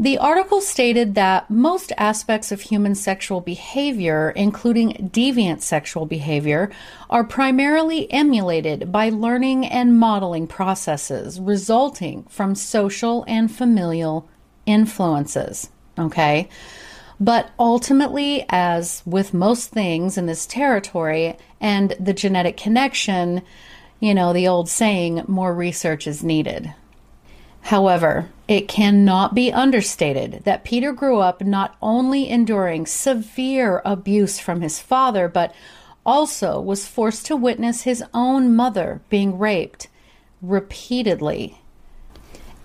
The 0.00 0.18
article 0.18 0.60
stated 0.60 1.14
that 1.14 1.48
most 1.48 1.92
aspects 1.96 2.50
of 2.50 2.62
human 2.62 2.96
sexual 2.96 3.40
behavior, 3.40 4.30
including 4.34 5.10
deviant 5.12 5.60
sexual 5.60 6.06
behavior, 6.06 6.72
are 7.08 7.22
primarily 7.22 8.10
emulated 8.12 8.90
by 8.90 9.10
learning 9.10 9.64
and 9.66 9.96
modeling 9.96 10.48
processes 10.48 11.38
resulting 11.38 12.24
from 12.24 12.56
social 12.56 13.24
and 13.28 13.54
familial 13.54 14.28
influences. 14.66 15.70
Okay? 15.96 16.48
But 17.20 17.50
ultimately, 17.56 18.44
as 18.48 19.04
with 19.06 19.32
most 19.32 19.70
things 19.70 20.18
in 20.18 20.26
this 20.26 20.46
territory 20.46 21.36
and 21.60 21.94
the 22.00 22.12
genetic 22.12 22.56
connection, 22.56 23.42
you 24.02 24.12
know, 24.12 24.32
the 24.32 24.48
old 24.48 24.68
saying, 24.68 25.22
more 25.28 25.54
research 25.54 26.08
is 26.08 26.24
needed. 26.24 26.74
However, 27.60 28.30
it 28.48 28.66
cannot 28.66 29.32
be 29.32 29.52
understated 29.52 30.42
that 30.42 30.64
Peter 30.64 30.92
grew 30.92 31.20
up 31.20 31.40
not 31.40 31.76
only 31.80 32.28
enduring 32.28 32.84
severe 32.84 33.80
abuse 33.84 34.40
from 34.40 34.60
his 34.60 34.80
father, 34.80 35.28
but 35.28 35.54
also 36.04 36.60
was 36.60 36.84
forced 36.84 37.26
to 37.26 37.36
witness 37.36 37.82
his 37.82 38.02
own 38.12 38.56
mother 38.56 39.00
being 39.08 39.38
raped 39.38 39.86
repeatedly. 40.42 41.60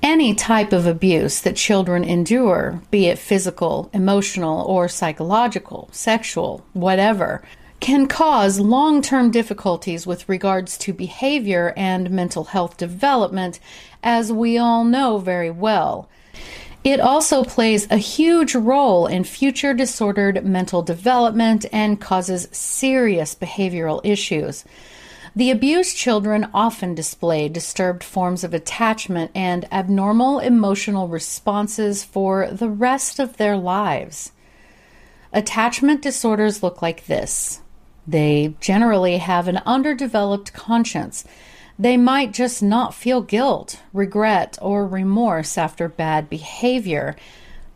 Any 0.01 0.33
type 0.33 0.73
of 0.73 0.87
abuse 0.87 1.39
that 1.41 1.55
children 1.55 2.03
endure, 2.03 2.81
be 2.89 3.05
it 3.05 3.19
physical, 3.19 3.91
emotional, 3.93 4.65
or 4.65 4.87
psychological, 4.87 5.87
sexual, 5.91 6.65
whatever, 6.73 7.43
can 7.79 8.07
cause 8.07 8.59
long 8.59 9.01
term 9.01 9.31
difficulties 9.31 10.07
with 10.07 10.27
regards 10.27 10.77
to 10.79 10.93
behavior 10.93 11.73
and 11.77 12.09
mental 12.09 12.45
health 12.45 12.77
development, 12.77 13.59
as 14.03 14.31
we 14.31 14.57
all 14.57 14.83
know 14.83 15.17
very 15.17 15.51
well. 15.51 16.09
It 16.83 16.99
also 16.99 17.43
plays 17.43 17.89
a 17.91 17.97
huge 17.97 18.55
role 18.55 19.07
in 19.07 19.23
future 19.23 19.73
disordered 19.73 20.45
mental 20.45 20.81
development 20.81 21.65
and 21.71 21.99
causes 21.99 22.47
serious 22.51 23.35
behavioral 23.35 23.99
issues. 24.03 24.63
The 25.35 25.51
abused 25.51 25.95
children 25.95 26.49
often 26.53 26.95
display 26.95 27.49
disturbed 27.49 28.03
forms 28.03 28.43
of 28.43 28.53
attachment 28.53 29.31
and 29.35 29.71
abnormal 29.71 30.39
emotional 30.39 31.07
responses 31.07 32.03
for 32.03 32.49
the 32.49 32.69
rest 32.69 33.19
of 33.19 33.37
their 33.37 33.55
lives. 33.55 34.31
Attachment 35.33 36.01
disorders 36.01 36.63
look 36.63 36.81
like 36.81 37.05
this 37.05 37.61
they 38.07 38.55
generally 38.61 39.17
have 39.17 39.47
an 39.47 39.57
underdeveloped 39.65 40.53
conscience. 40.53 41.25
They 41.77 41.97
might 41.97 42.33
just 42.33 42.63
not 42.63 42.95
feel 42.95 43.21
guilt, 43.21 43.81
regret, 43.93 44.57
or 44.61 44.87
remorse 44.87 45.57
after 45.57 45.89
bad 45.89 46.29
behavior. 46.29 47.15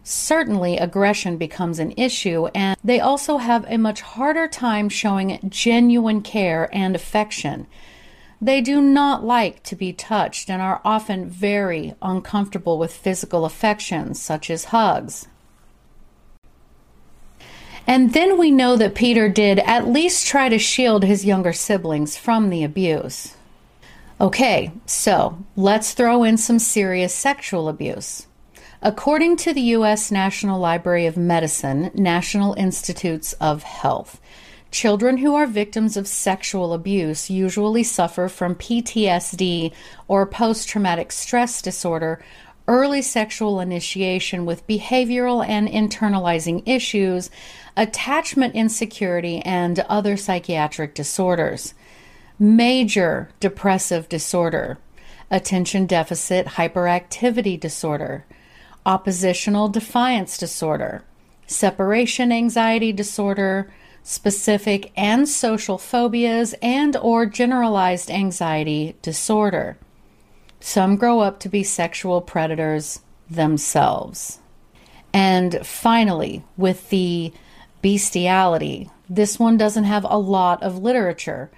Certainly, 0.03 0.77
aggression 0.77 1.37
becomes 1.37 1.77
an 1.77 1.93
issue, 1.97 2.47
and 2.55 2.75
they 2.83 2.99
also 2.99 3.37
have 3.37 3.65
a 3.67 3.77
much 3.77 4.01
harder 4.01 4.47
time 4.47 4.89
showing 4.89 5.39
genuine 5.49 6.21
care 6.21 6.67
and 6.73 6.95
affection. 6.95 7.67
They 8.41 8.61
do 8.61 8.81
not 8.81 9.23
like 9.23 9.61
to 9.63 9.75
be 9.75 9.93
touched 9.93 10.49
and 10.49 10.63
are 10.63 10.81
often 10.83 11.29
very 11.29 11.93
uncomfortable 12.01 12.79
with 12.79 12.91
physical 12.91 13.45
affections, 13.45 14.19
such 14.19 14.49
as 14.49 14.65
hugs, 14.65 15.27
and 17.87 18.13
then 18.13 18.37
we 18.37 18.51
know 18.51 18.75
that 18.75 18.95
Peter 18.95 19.29
did 19.29 19.59
at 19.59 19.87
least 19.87 20.27
try 20.27 20.49
to 20.49 20.59
shield 20.59 21.03
his 21.03 21.25
younger 21.25 21.53
siblings 21.53 22.17
from 22.17 22.49
the 22.49 22.63
abuse. 22.63 23.35
Okay, 24.19 24.71
so 24.85 25.43
let's 25.55 25.93
throw 25.93 26.23
in 26.23 26.37
some 26.37 26.59
serious 26.59 27.13
sexual 27.13 27.67
abuse. 27.67 28.27
According 28.83 29.37
to 29.37 29.53
the 29.53 29.61
U.S. 29.61 30.11
National 30.11 30.59
Library 30.59 31.05
of 31.05 31.17
Medicine, 31.17 31.91
National 31.93 32.53
Institutes 32.53 33.33
of 33.33 33.63
Health, 33.63 34.21
children 34.71 35.17
who 35.17 35.35
are 35.35 35.47
victims 35.47 35.97
of 35.97 36.07
sexual 36.07 36.73
abuse 36.73 37.29
usually 37.29 37.83
suffer 37.83 38.27
from 38.27 38.55
PTSD 38.55 39.73
or 40.07 40.25
post 40.25 40.69
traumatic 40.69 41.11
stress 41.11 41.61
disorder 41.61 42.23
early 42.67 43.01
sexual 43.01 43.59
initiation 43.59 44.45
with 44.45 44.65
behavioral 44.67 45.45
and 45.45 45.67
internalizing 45.67 46.63
issues, 46.65 47.29
attachment 47.75 48.55
insecurity, 48.55 49.39
and 49.39 49.79
other 49.81 50.17
psychiatric 50.17 50.93
disorders. 50.93 51.73
Major 52.39 53.29
depressive 53.39 54.09
disorder, 54.09 54.77
attention 55.29 55.85
deficit 55.85 56.45
hyperactivity 56.47 57.59
disorder, 57.59 58.25
oppositional 58.85 59.67
defiance 59.67 60.37
disorder, 60.37 61.03
separation 61.45 62.31
anxiety 62.31 62.91
disorder, 62.91 63.71
specific 64.03 64.91
and 64.95 65.29
social 65.29 65.77
phobias 65.77 66.55
and 66.61 66.95
or 66.97 67.25
generalized 67.25 68.09
anxiety 68.09 68.95
disorder. 69.01 69.77
Some 70.59 70.95
grow 70.95 71.19
up 71.19 71.39
to 71.41 71.49
be 71.49 71.63
sexual 71.63 72.21
predators 72.21 73.01
themselves. 73.29 74.39
And 75.13 75.65
finally, 75.65 76.43
with 76.57 76.89
the 76.89 77.33
bestiality, 77.81 78.89
this 79.09 79.39
one 79.39 79.57
doesn't 79.57 79.83
have 79.83 80.05
a 80.09 80.17
lot 80.17 80.63
of 80.63 80.77
literature, 80.77 81.51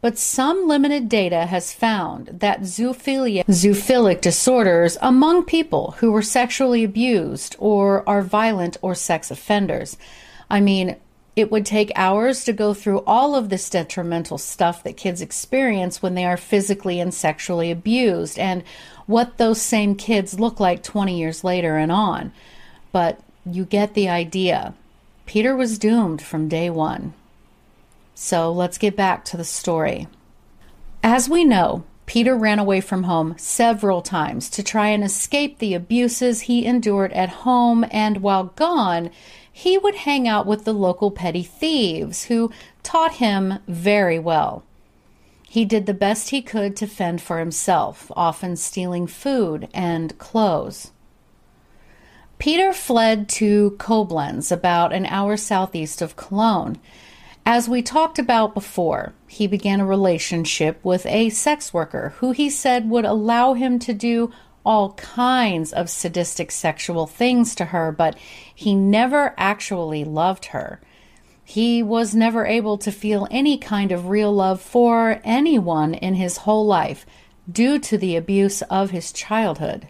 but 0.00 0.16
some 0.16 0.66
limited 0.66 1.08
data 1.08 1.46
has 1.46 1.74
found 1.74 2.28
that 2.28 2.62
zoophilia, 2.62 3.44
zoophilic 3.46 4.20
disorders 4.20 4.96
among 5.02 5.44
people 5.44 5.96
who 5.98 6.10
were 6.10 6.22
sexually 6.22 6.84
abused 6.84 7.54
or 7.58 8.08
are 8.08 8.22
violent 8.22 8.76
or 8.80 8.94
sex 8.94 9.30
offenders. 9.30 9.98
I 10.48 10.60
mean, 10.60 10.96
it 11.36 11.50
would 11.50 11.66
take 11.66 11.92
hours 11.94 12.44
to 12.44 12.52
go 12.52 12.74
through 12.74 13.02
all 13.06 13.34
of 13.34 13.48
this 13.48 13.70
detrimental 13.70 14.38
stuff 14.38 14.82
that 14.82 14.96
kids 14.96 15.20
experience 15.20 16.02
when 16.02 16.14
they 16.14 16.24
are 16.24 16.36
physically 16.36 16.98
and 16.98 17.14
sexually 17.14 17.70
abused 17.70 18.38
and 18.38 18.62
what 19.06 19.38
those 19.38 19.60
same 19.60 19.94
kids 19.94 20.40
look 20.40 20.60
like 20.60 20.82
20 20.82 21.18
years 21.18 21.44
later 21.44 21.76
and 21.76 21.92
on. 21.92 22.32
But 22.92 23.20
you 23.46 23.64
get 23.64 23.94
the 23.94 24.08
idea. 24.08 24.74
Peter 25.30 25.54
was 25.54 25.78
doomed 25.78 26.20
from 26.20 26.48
day 26.48 26.68
one. 26.68 27.14
So 28.16 28.50
let's 28.50 28.78
get 28.78 28.96
back 28.96 29.24
to 29.26 29.36
the 29.36 29.44
story. 29.44 30.08
As 31.04 31.28
we 31.28 31.44
know, 31.44 31.84
Peter 32.04 32.34
ran 32.34 32.58
away 32.58 32.80
from 32.80 33.04
home 33.04 33.36
several 33.38 34.02
times 34.02 34.50
to 34.50 34.64
try 34.64 34.88
and 34.88 35.04
escape 35.04 35.58
the 35.58 35.72
abuses 35.72 36.40
he 36.40 36.66
endured 36.66 37.12
at 37.12 37.44
home, 37.46 37.86
and 37.92 38.22
while 38.22 38.46
gone, 38.56 39.08
he 39.52 39.78
would 39.78 39.94
hang 39.94 40.26
out 40.26 40.46
with 40.46 40.64
the 40.64 40.74
local 40.74 41.12
petty 41.12 41.44
thieves 41.44 42.24
who 42.24 42.50
taught 42.82 43.12
him 43.12 43.60
very 43.68 44.18
well. 44.18 44.64
He 45.48 45.64
did 45.64 45.86
the 45.86 45.94
best 45.94 46.30
he 46.30 46.42
could 46.42 46.74
to 46.78 46.88
fend 46.88 47.22
for 47.22 47.38
himself, 47.38 48.10
often 48.16 48.56
stealing 48.56 49.06
food 49.06 49.68
and 49.72 50.18
clothes. 50.18 50.90
Peter 52.40 52.72
fled 52.72 53.28
to 53.28 53.76
Koblenz, 53.78 54.50
about 54.50 54.94
an 54.94 55.04
hour 55.04 55.36
southeast 55.36 56.00
of 56.00 56.16
Cologne. 56.16 56.78
As 57.44 57.68
we 57.68 57.82
talked 57.82 58.18
about 58.18 58.54
before, 58.54 59.12
he 59.28 59.46
began 59.46 59.78
a 59.78 59.84
relationship 59.84 60.82
with 60.82 61.04
a 61.04 61.28
sex 61.28 61.74
worker 61.74 62.14
who 62.16 62.32
he 62.32 62.48
said 62.48 62.88
would 62.88 63.04
allow 63.04 63.52
him 63.52 63.78
to 63.80 63.92
do 63.92 64.32
all 64.64 64.94
kinds 64.94 65.70
of 65.70 65.90
sadistic 65.90 66.50
sexual 66.50 67.06
things 67.06 67.54
to 67.56 67.66
her, 67.66 67.92
but 67.92 68.16
he 68.54 68.74
never 68.74 69.34
actually 69.36 70.02
loved 70.02 70.46
her. 70.46 70.80
He 71.44 71.82
was 71.82 72.14
never 72.14 72.46
able 72.46 72.78
to 72.78 72.90
feel 72.90 73.28
any 73.30 73.58
kind 73.58 73.92
of 73.92 74.08
real 74.08 74.32
love 74.32 74.62
for 74.62 75.20
anyone 75.24 75.92
in 75.92 76.14
his 76.14 76.38
whole 76.38 76.64
life 76.64 77.04
due 77.52 77.78
to 77.80 77.98
the 77.98 78.16
abuse 78.16 78.62
of 78.62 78.92
his 78.92 79.12
childhood. 79.12 79.88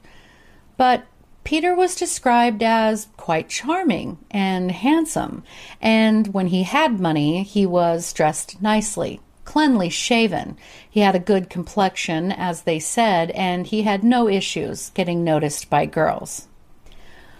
But 0.76 1.04
Peter 1.44 1.74
was 1.74 1.96
described 1.96 2.62
as 2.62 3.08
quite 3.16 3.48
charming 3.48 4.18
and 4.30 4.70
handsome, 4.70 5.42
and 5.80 6.34
when 6.34 6.48
he 6.48 6.62
had 6.62 7.00
money, 7.00 7.42
he 7.42 7.64
was 7.66 8.12
dressed 8.12 8.60
nicely, 8.60 9.20
cleanly 9.44 9.88
shaven. 9.88 10.56
He 10.88 11.00
had 11.00 11.14
a 11.14 11.20
good 11.20 11.50
complexion, 11.50 12.30
as 12.30 12.62
they 12.62 12.78
said, 12.78 13.30
and 13.32 13.66
he 13.66 13.82
had 13.82 14.04
no 14.04 14.28
issues 14.28 14.90
getting 14.90 15.24
noticed 15.24 15.70
by 15.70 15.86
girls. 15.86 16.46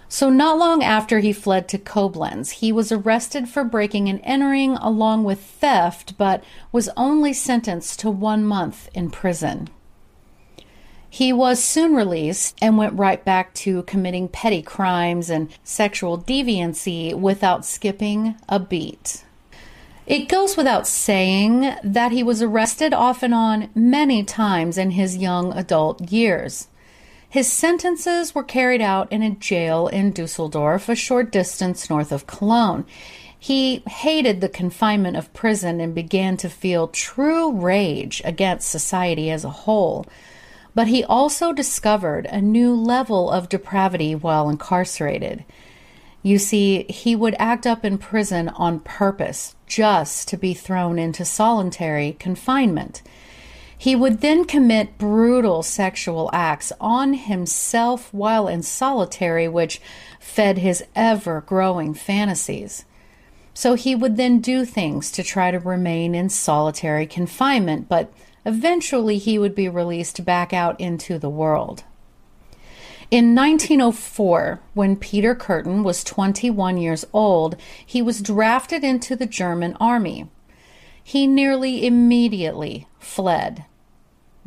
So, 0.09 0.29
not 0.29 0.59
long 0.59 0.83
after 0.83 1.21
he 1.21 1.33
fled 1.33 1.69
to 1.69 1.79
Koblenz, 1.79 2.51
he 2.51 2.73
was 2.73 2.91
arrested 2.91 3.49
for 3.49 3.63
breaking 3.63 4.09
and 4.09 4.21
entering 4.25 4.73
along 4.73 5.23
with 5.23 5.41
theft, 5.41 6.19
but 6.19 6.43
was 6.73 6.89
only 6.97 7.33
sentenced 7.33 8.01
to 8.01 8.11
one 8.11 8.45
month 8.45 8.89
in 8.93 9.11
prison. 9.11 9.69
He 11.13 11.33
was 11.33 11.63
soon 11.63 11.97
released 11.97 12.57
and 12.63 12.79
went 12.79 12.97
right 12.97 13.23
back 13.25 13.53
to 13.55 13.83
committing 13.83 14.29
petty 14.29 14.63
crimes 14.63 15.29
and 15.29 15.51
sexual 15.65 16.17
deviancy 16.17 17.13
without 17.19 17.67
skipping 17.67 18.37
a 18.49 18.61
beat. 18.61 19.25
It 20.07 20.29
goes 20.29 20.57
without 20.57 20.87
saying 20.87 21.75
that 21.83 22.13
he 22.13 22.23
was 22.23 22.43
arrested 22.43 22.95
off 22.95 23.25
and 23.25 23.35
on 23.35 23.71
many 23.75 24.23
times 24.23 24.79
in 24.79 24.93
his 24.93 25.17
young 25.17 25.53
adult 25.53 26.13
years. 26.13 26.69
His 27.29 27.51
sentences 27.51 28.35
were 28.35 28.43
carried 28.45 28.81
out 28.81 29.11
in 29.13 29.23
a 29.23 29.31
jail 29.31 29.89
in 29.89 30.13
Dusseldorf, 30.13 30.89
a 30.89 30.95
short 30.95 31.33
distance 31.33 31.91
north 31.91 32.13
of 32.13 32.27
Cologne. 32.27 32.87
He 33.39 33.83
hated 33.89 34.41
the 34.41 34.49
confinement 34.49 35.17
of 35.17 35.33
prison 35.33 35.81
and 35.81 35.95
began 35.95 36.37
to 36.39 36.49
feel 36.49 36.89
true 36.89 37.53
rage 37.53 38.21
against 38.25 38.69
society 38.69 39.31
as 39.31 39.45
a 39.45 39.51
whole 39.51 40.07
but 40.81 40.89
he 40.89 41.05
also 41.05 41.53
discovered 41.53 42.25
a 42.25 42.41
new 42.41 42.75
level 42.75 43.31
of 43.31 43.51
depravity 43.51 44.15
while 44.15 44.49
incarcerated. 44.49 45.45
You 46.23 46.39
see, 46.39 46.85
he 46.85 47.15
would 47.15 47.37
act 47.39 47.67
up 47.67 47.85
in 47.85 47.99
prison 47.99 48.49
on 48.49 48.81
purpose 48.81 49.55
just 49.67 50.27
to 50.29 50.39
be 50.39 50.55
thrown 50.55 50.99
into 50.99 51.23
solitary 51.23 52.17
confinement. 52.19 53.03
He 53.77 53.95
would 53.95 54.23
then 54.23 54.47
commit 54.47 54.97
brutal 54.97 55.63
sexual 55.63 56.31
acts 56.33 56.73
on 56.81 57.13
himself 57.13 58.09
while 58.15 58.49
in 58.49 58.63
solitary, 58.63 59.49
which 59.49 59.83
fed 60.19 60.57
his 60.57 60.83
ever 60.97 61.43
growing 61.43 61.93
fantasies. 61.93 62.87
So 63.53 63.75
he 63.75 63.95
would 63.95 64.17
then 64.17 64.41
do 64.41 64.65
things 64.65 65.13
to 65.13 65.23
try 65.23 65.51
to 65.51 65.59
remain 65.59 66.15
in 66.15 66.31
solitary 66.31 67.07
confinement, 67.07 67.87
but 67.87 68.11
Eventually, 68.45 69.19
he 69.19 69.39
would 69.39 69.55
be 69.55 69.69
released 69.69 70.25
back 70.25 70.53
out 70.53 70.81
into 70.81 71.19
the 71.19 71.31
world. 71.31 71.85
In 73.11 73.35
1904, 73.35 74.61
when 74.75 74.95
Peter 74.95 75.35
Kürten 75.35 75.83
was 75.83 76.05
21 76.05 76.79
years 76.79 77.05
old, 77.13 77.57
he 77.85 78.01
was 78.01 78.23
drafted 78.23 78.85
into 78.85 79.17
the 79.17 79.27
German 79.27 79.77
army. 79.81 80.29
He 81.03 81.27
nearly 81.27 81.85
immediately 81.85 82.87
fled. 83.01 83.65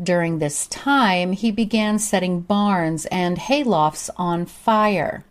During 0.02 0.40
this 0.40 0.66
time, 0.68 1.34
he 1.34 1.52
began 1.52 2.00
setting 2.00 2.40
barns 2.40 3.06
and 3.08 3.38
haylofts 3.38 4.10
on 4.18 4.46
fire. 4.46 5.26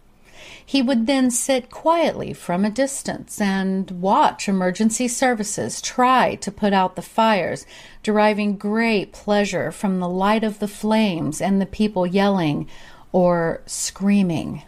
He 0.65 0.83
would 0.83 1.07
then 1.07 1.31
sit 1.31 1.71
quietly 1.71 2.33
from 2.33 2.65
a 2.65 2.71
distance 2.71 3.41
and 3.41 3.91
watch 3.91 4.49
emergency 4.49 5.09
services 5.09 5.81
try 5.81 6.37
to 6.37 6.51
put 6.51 6.73
out 6.73 6.97
the 6.97 7.03
fires, 7.03 7.67
deriving 8.03 8.57
great 8.57 9.13
pleasure 9.13 9.73
from 9.73 9.99
the 9.99 10.09
light 10.09 10.45
of 10.45 10.59
the 10.59 10.69
flames 10.69 11.41
and 11.41 11.61
the 11.61 11.67
people 11.67 12.07
yelling 12.07 12.69
or 13.13 13.63
screaming. 13.67 14.63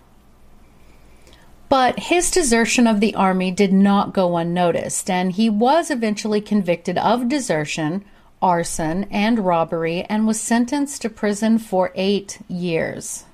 But 1.69 1.99
his 1.99 2.31
desertion 2.31 2.87
of 2.87 3.01
the 3.01 3.15
army 3.15 3.51
did 3.51 3.73
not 3.73 4.13
go 4.13 4.37
unnoticed, 4.37 5.09
and 5.11 5.33
he 5.33 5.49
was 5.49 5.91
eventually 5.91 6.41
convicted 6.41 6.99
of 6.99 7.29
desertion, 7.29 8.05
arson, 8.43 9.05
and 9.11 9.41
robbery 9.41 10.03
and 10.05 10.27
was 10.27 10.39
sentenced 10.39 11.03
to 11.03 11.09
prison 11.09 11.59
for 11.59 11.91
eight 11.95 12.39
years. 12.47 13.25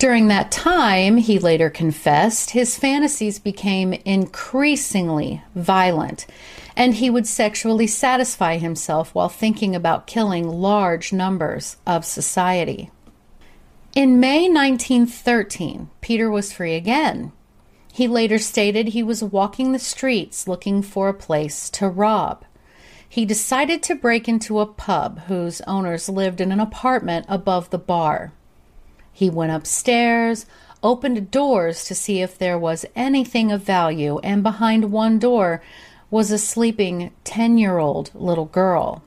During 0.00 0.28
that 0.28 0.50
time, 0.50 1.18
he 1.18 1.38
later 1.38 1.68
confessed, 1.68 2.52
his 2.52 2.78
fantasies 2.78 3.38
became 3.38 3.92
increasingly 4.06 5.42
violent, 5.54 6.26
and 6.74 6.94
he 6.94 7.10
would 7.10 7.26
sexually 7.26 7.86
satisfy 7.86 8.56
himself 8.56 9.14
while 9.14 9.28
thinking 9.28 9.76
about 9.76 10.06
killing 10.06 10.48
large 10.48 11.12
numbers 11.12 11.76
of 11.86 12.06
society. 12.06 12.90
In 13.94 14.18
May 14.18 14.48
1913, 14.48 15.90
Peter 16.00 16.30
was 16.30 16.50
free 16.50 16.76
again. 16.76 17.32
He 17.92 18.08
later 18.08 18.38
stated 18.38 18.88
he 18.88 19.02
was 19.02 19.22
walking 19.22 19.72
the 19.72 19.78
streets 19.78 20.48
looking 20.48 20.80
for 20.80 21.10
a 21.10 21.14
place 21.14 21.68
to 21.72 21.90
rob. 21.90 22.46
He 23.06 23.26
decided 23.26 23.82
to 23.82 23.94
break 23.94 24.28
into 24.28 24.60
a 24.60 24.66
pub 24.66 25.24
whose 25.26 25.60
owners 25.66 26.08
lived 26.08 26.40
in 26.40 26.52
an 26.52 26.60
apartment 26.60 27.26
above 27.28 27.68
the 27.68 27.78
bar. 27.78 28.32
He 29.12 29.30
went 29.30 29.52
upstairs, 29.52 30.46
opened 30.82 31.30
doors 31.30 31.84
to 31.84 31.94
see 31.94 32.22
if 32.22 32.38
there 32.38 32.58
was 32.58 32.86
anything 32.96 33.52
of 33.52 33.62
value, 33.62 34.18
and 34.22 34.42
behind 34.42 34.92
one 34.92 35.18
door 35.18 35.62
was 36.10 36.30
a 36.30 36.38
sleeping 36.38 37.12
10 37.24 37.58
year 37.58 37.78
old 37.78 38.10
little 38.14 38.46
girl. 38.46 39.02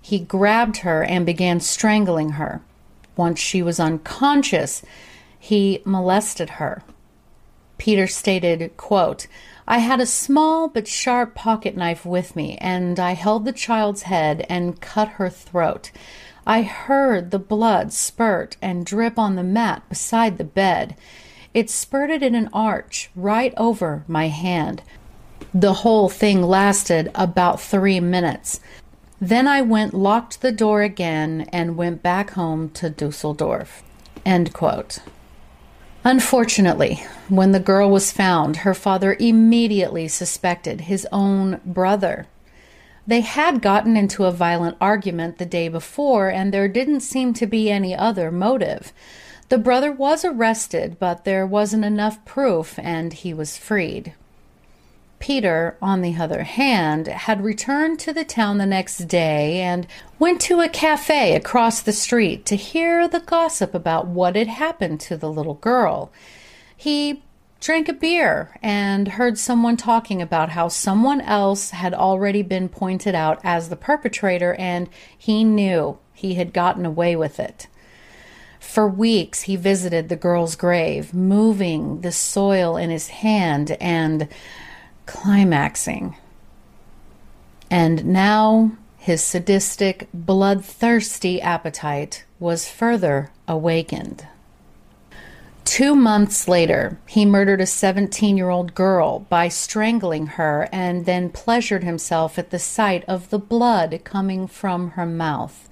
He 0.00 0.18
grabbed 0.18 0.78
her 0.78 1.02
and 1.02 1.24
began 1.24 1.60
strangling 1.60 2.32
her. 2.32 2.60
Once 3.16 3.40
she 3.40 3.62
was 3.62 3.80
unconscious, 3.80 4.82
he 5.38 5.80
molested 5.84 6.50
her. 6.50 6.82
Peter 7.78 8.06
stated, 8.06 8.76
quote, 8.76 9.26
I 9.66 9.78
had 9.78 10.00
a 10.00 10.06
small 10.06 10.68
but 10.68 10.86
sharp 10.86 11.34
pocket 11.34 11.76
knife 11.76 12.04
with 12.04 12.36
me, 12.36 12.58
and 12.58 13.00
I 13.00 13.12
held 13.12 13.44
the 13.44 13.52
child's 13.52 14.02
head 14.02 14.44
and 14.48 14.80
cut 14.80 15.08
her 15.08 15.30
throat. 15.30 15.90
I 16.46 16.62
heard 16.62 17.30
the 17.30 17.38
blood 17.38 17.92
spurt 17.92 18.56
and 18.60 18.84
drip 18.84 19.18
on 19.18 19.36
the 19.36 19.42
mat 19.42 19.82
beside 19.88 20.36
the 20.36 20.44
bed. 20.44 20.94
It 21.54 21.70
spurted 21.70 22.22
in 22.22 22.34
an 22.34 22.50
arch 22.52 23.10
right 23.14 23.54
over 23.56 24.04
my 24.06 24.28
hand. 24.28 24.82
The 25.54 25.72
whole 25.72 26.08
thing 26.08 26.42
lasted 26.42 27.10
about 27.14 27.60
three 27.60 28.00
minutes. 28.00 28.60
Then 29.20 29.48
I 29.48 29.62
went, 29.62 29.94
locked 29.94 30.42
the 30.42 30.52
door 30.52 30.82
again, 30.82 31.48
and 31.52 31.76
went 31.76 32.02
back 32.02 32.30
home 32.30 32.70
to 32.70 32.90
Dusseldorf. 32.90 33.82
End 34.26 34.52
quote. 34.52 34.98
Unfortunately, 36.02 37.02
when 37.30 37.52
the 37.52 37.60
girl 37.60 37.88
was 37.88 38.12
found, 38.12 38.58
her 38.58 38.74
father 38.74 39.16
immediately 39.18 40.08
suspected 40.08 40.82
his 40.82 41.06
own 41.10 41.60
brother. 41.64 42.26
They 43.06 43.20
had 43.20 43.60
gotten 43.60 43.96
into 43.96 44.24
a 44.24 44.32
violent 44.32 44.76
argument 44.80 45.38
the 45.38 45.46
day 45.46 45.68
before, 45.68 46.30
and 46.30 46.52
there 46.52 46.68
didn't 46.68 47.00
seem 47.00 47.34
to 47.34 47.46
be 47.46 47.70
any 47.70 47.94
other 47.94 48.30
motive. 48.30 48.92
The 49.50 49.58
brother 49.58 49.92
was 49.92 50.24
arrested, 50.24 50.98
but 50.98 51.24
there 51.24 51.46
wasn't 51.46 51.84
enough 51.84 52.24
proof, 52.24 52.78
and 52.78 53.12
he 53.12 53.34
was 53.34 53.58
freed. 53.58 54.14
Peter, 55.18 55.76
on 55.80 56.02
the 56.02 56.16
other 56.16 56.42
hand, 56.42 57.06
had 57.06 57.44
returned 57.44 57.98
to 57.98 58.12
the 58.12 58.24
town 58.24 58.58
the 58.58 58.66
next 58.66 59.08
day 59.08 59.60
and 59.60 59.86
went 60.18 60.40
to 60.40 60.60
a 60.60 60.68
cafe 60.68 61.34
across 61.34 61.80
the 61.80 61.92
street 61.92 62.44
to 62.44 62.56
hear 62.56 63.08
the 63.08 63.20
gossip 63.20 63.74
about 63.74 64.06
what 64.06 64.36
had 64.36 64.48
happened 64.48 65.00
to 65.00 65.16
the 65.16 65.30
little 65.30 65.54
girl. 65.54 66.10
He 66.76 67.22
drank 67.64 67.88
a 67.88 67.94
beer 67.94 68.54
and 68.62 69.08
heard 69.08 69.38
someone 69.38 69.74
talking 69.74 70.20
about 70.20 70.50
how 70.50 70.68
someone 70.68 71.22
else 71.22 71.70
had 71.70 71.94
already 71.94 72.42
been 72.42 72.68
pointed 72.68 73.14
out 73.14 73.40
as 73.42 73.70
the 73.70 73.76
perpetrator 73.76 74.52
and 74.56 74.86
he 75.16 75.42
knew 75.42 75.98
he 76.12 76.34
had 76.34 76.52
gotten 76.52 76.84
away 76.84 77.16
with 77.16 77.40
it. 77.40 77.66
For 78.60 78.86
weeks, 78.86 79.42
he 79.42 79.56
visited 79.56 80.10
the 80.10 80.16
girl's 80.16 80.56
grave, 80.56 81.14
moving 81.14 82.02
the 82.02 82.12
soil 82.12 82.76
in 82.76 82.90
his 82.90 83.08
hand 83.08 83.78
and 83.80 84.28
climaxing. 85.06 86.16
And 87.70 88.04
now 88.04 88.72
his 88.98 89.24
sadistic, 89.24 90.08
bloodthirsty 90.12 91.40
appetite 91.40 92.26
was 92.38 92.68
further 92.68 93.30
awakened. 93.48 94.26
Two 95.64 95.96
months 95.96 96.46
later, 96.46 96.98
he 97.06 97.24
murdered 97.24 97.60
a 97.60 97.66
17 97.66 98.36
year 98.36 98.50
old 98.50 98.74
girl 98.74 99.20
by 99.20 99.48
strangling 99.48 100.26
her 100.26 100.68
and 100.70 101.06
then 101.06 101.30
pleasured 101.30 101.82
himself 101.82 102.38
at 102.38 102.50
the 102.50 102.58
sight 102.58 103.02
of 103.08 103.30
the 103.30 103.38
blood 103.38 104.00
coming 104.04 104.46
from 104.46 104.90
her 104.90 105.06
mouth. 105.06 105.68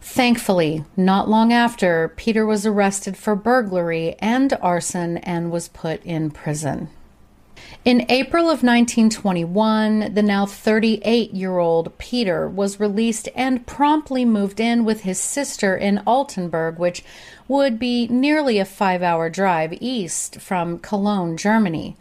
Thankfully, 0.00 0.84
not 0.96 1.28
long 1.28 1.52
after, 1.52 2.08
Peter 2.08 2.46
was 2.46 2.64
arrested 2.64 3.16
for 3.16 3.34
burglary 3.34 4.16
and 4.20 4.56
arson 4.62 5.18
and 5.18 5.50
was 5.50 5.68
put 5.68 6.02
in 6.04 6.30
prison. 6.30 6.88
In 7.84 8.04
April 8.10 8.44
of 8.44 8.62
1921, 8.62 10.12
the 10.12 10.22
now 10.22 10.44
38 10.44 11.32
year 11.32 11.58
old 11.58 11.96
Peter 11.96 12.48
was 12.48 12.78
released 12.78 13.28
and 13.34 13.66
promptly 13.66 14.24
moved 14.24 14.60
in 14.60 14.84
with 14.84 15.02
his 15.02 15.18
sister 15.18 15.76
in 15.76 16.02
Altenburg, 16.06 16.78
which 16.78 17.02
would 17.46 17.78
be 17.78 18.06
nearly 18.08 18.58
a 18.58 18.64
five 18.64 19.02
hour 19.02 19.30
drive 19.30 19.72
east 19.80 20.40
from 20.40 20.78
Cologne, 20.78 21.36
Germany. 21.36 21.96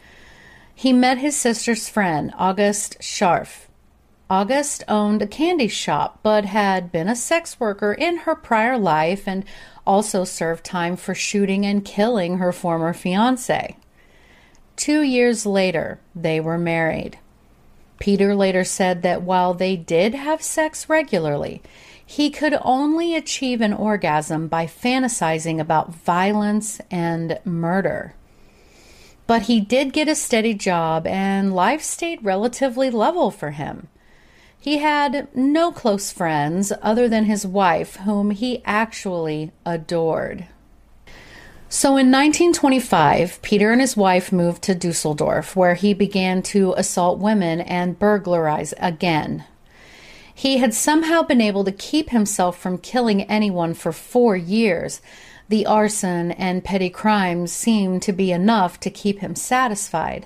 He 0.76 0.94
met 0.94 1.20
his 1.20 1.36
sister's 1.36 1.88
friend, 1.88 2.34
August 2.38 3.00
Scharf. 3.00 3.68
August 4.30 4.84
owned 4.90 5.22
a 5.22 5.28
candy 5.28 5.70
shop 5.70 6.20
but 6.22 6.44
had 6.44 6.92
been 6.92 7.08
a 7.08 7.16
sex 7.16 7.60
worker 7.60 7.94
in 7.94 8.18
her 8.18 8.36
prior 8.36 8.78
life 8.78 9.26
and 9.26 9.46
also 9.86 10.26
served 10.26 10.66
time 10.66 10.98
for 10.98 11.16
shooting 11.16 11.66
and 11.66 11.86
killing 11.86 12.40
her 12.40 12.52
former 12.52 12.94
fiance. 12.94 13.78
Two 14.78 15.02
years 15.02 15.46
later, 15.46 16.00
they 16.16 16.40
were 16.40 16.58
married. 16.58 17.18
Peter 18.00 18.36
later 18.36 18.64
said 18.64 19.02
that 19.02 19.24
while 19.24 19.54
they 19.54 19.76
did 19.76 20.14
have 20.14 20.42
sex 20.42 20.88
regularly, 20.88 21.62
he 22.06 22.30
could 22.30 22.58
only 22.62 23.16
achieve 23.16 23.60
an 23.60 23.74
orgasm 23.74 24.48
by 24.48 24.66
fantasizing 24.66 25.60
about 25.60 25.94
violence 25.94 26.80
and 26.90 27.40
murder. 27.44 28.14
But 29.26 29.44
he 29.44 29.60
did 29.60 29.92
get 29.92 30.08
a 30.08 30.16
steady 30.16 30.54
job, 30.54 31.06
and 31.06 31.54
life 31.54 31.82
stayed 31.82 32.24
relatively 32.24 32.90
level 32.90 33.30
for 33.32 33.52
him. 33.52 33.88
He 34.60 34.78
had 34.78 35.28
no 35.36 35.72
close 35.72 36.12
friends 36.12 36.72
other 36.82 37.10
than 37.10 37.26
his 37.26 37.46
wife, 37.46 37.98
whom 37.98 38.32
he 38.32 38.62
actually 38.64 39.52
adored. 39.66 40.46
So 41.70 41.90
in 41.98 42.12
1925, 42.12 43.42
Peter 43.42 43.74
and 43.74 43.82
his 43.82 43.98
wife 43.98 44.32
moved 44.32 44.62
to 44.64 44.76
Dusseldorf, 44.76 45.54
where 45.54 45.76
he 45.76 45.94
began 45.94 46.42
to 46.44 46.74
assault 46.78 47.20
women 47.20 47.60
and 47.60 48.00
burglarize 48.00 48.74
again. 48.78 49.44
He 50.34 50.60
had 50.60 50.74
somehow 50.74 51.24
been 51.24 51.42
able 51.42 51.66
to 51.66 51.74
keep 51.74 52.12
himself 52.12 52.58
from 52.58 52.78
killing 52.78 53.24
anyone 53.24 53.74
for 53.74 53.92
four 53.92 54.38
years. 54.38 55.02
The 55.50 55.66
arson 55.66 56.32
and 56.32 56.64
petty 56.64 56.90
crimes 56.90 57.52
seemed 57.52 58.02
to 58.04 58.14
be 58.14 58.32
enough 58.32 58.80
to 58.82 58.90
keep 58.90 59.20
him 59.20 59.36
satisfied. 59.36 60.26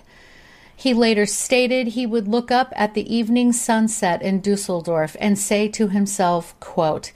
He 0.75 0.93
later 0.93 1.25
stated 1.25 1.87
he 1.87 2.05
would 2.05 2.27
look 2.27 2.51
up 2.51 2.71
at 2.75 2.93
the 2.93 3.15
evening 3.15 3.51
sunset 3.51 4.21
in 4.21 4.41
Dusseldorf 4.41 5.15
and 5.19 5.39
say 5.39 5.67
to 5.69 5.87
himself, 5.87 6.59
quote, 6.59 7.11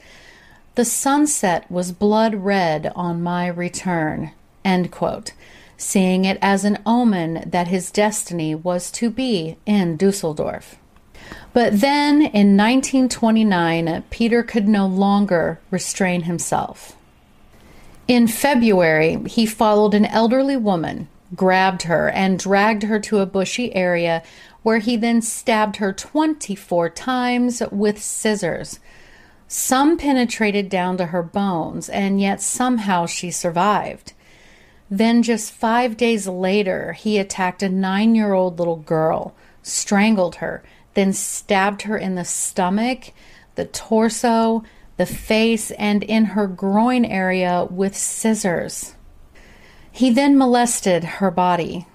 the 0.76 0.86
sunset 0.86 1.70
was 1.72 1.92
blood 1.92 2.36
red 2.36 2.92
on 2.96 3.24
my 3.24 3.48
return, 3.48 4.32
seeing 5.78 6.26
it 6.26 6.38
as 6.42 6.64
an 6.64 6.80
omen 6.86 7.44
that 7.46 7.68
his 7.68 7.92
destiny 7.92 8.54
was 8.54 8.92
to 8.92 9.10
be 9.10 9.58
in 9.66 9.98
Dusseldorf. 9.98 10.76
But 11.54 11.80
then 11.80 12.22
in 12.22 12.58
1929, 12.58 14.04
Peter 14.10 14.44
could 14.44 14.68
no 14.68 14.86
longer 14.86 15.60
restrain 15.72 16.24
himself. 16.24 16.96
In 18.08 18.28
February, 18.28 19.18
he 19.28 19.46
followed 19.46 19.94
an 19.94 20.06
elderly 20.06 20.58
woman, 20.58 21.08
grabbed 21.36 21.84
her, 21.84 22.10
and 22.10 22.38
dragged 22.38 22.84
her 22.84 23.00
to 23.00 23.20
a 23.20 23.26
bushy 23.26 23.74
area 23.74 24.22
where 24.62 24.80
he 24.80 24.98
then 24.98 25.22
stabbed 25.22 25.78
her 25.78 25.94
24 25.94 26.90
times 26.90 27.64
with 27.72 28.02
scissors. 28.02 28.80
Some 29.48 29.98
penetrated 29.98 30.70
down 30.70 30.98
to 30.98 31.08
her 31.08 31.24
bones, 31.24 31.90
and 31.90 32.20
yet 32.20 32.42
somehow 32.42 33.06
she 33.06 33.30
survived. 33.32 34.14
Then, 34.90 35.24
just 35.24 35.52
five 35.52 35.98
days 35.98 36.28
later, 36.28 36.94
he 36.94 37.18
attacked 37.18 37.64
a 37.64 37.70
nine 37.70 38.16
year 38.16 38.34
old 38.34 38.60
little 38.60 38.78
girl, 38.78 39.36
strangled 39.62 40.36
her, 40.36 40.64
then 40.94 41.14
stabbed 41.14 41.84
her 41.84 41.98
in 41.98 42.16
the 42.16 42.26
stomach, 42.26 43.12
the 43.56 43.66
torso, 43.66 44.64
the 44.98 45.06
face, 45.06 45.72
and 45.72 46.04
in 46.04 46.26
her 46.26 46.48
groin 46.48 47.06
area 47.06 47.68
with 47.70 47.96
scissors. 47.96 48.96
He 49.92 50.10
then 50.10 50.38
molested 50.38 51.04
her 51.04 51.32
body. 51.32 51.88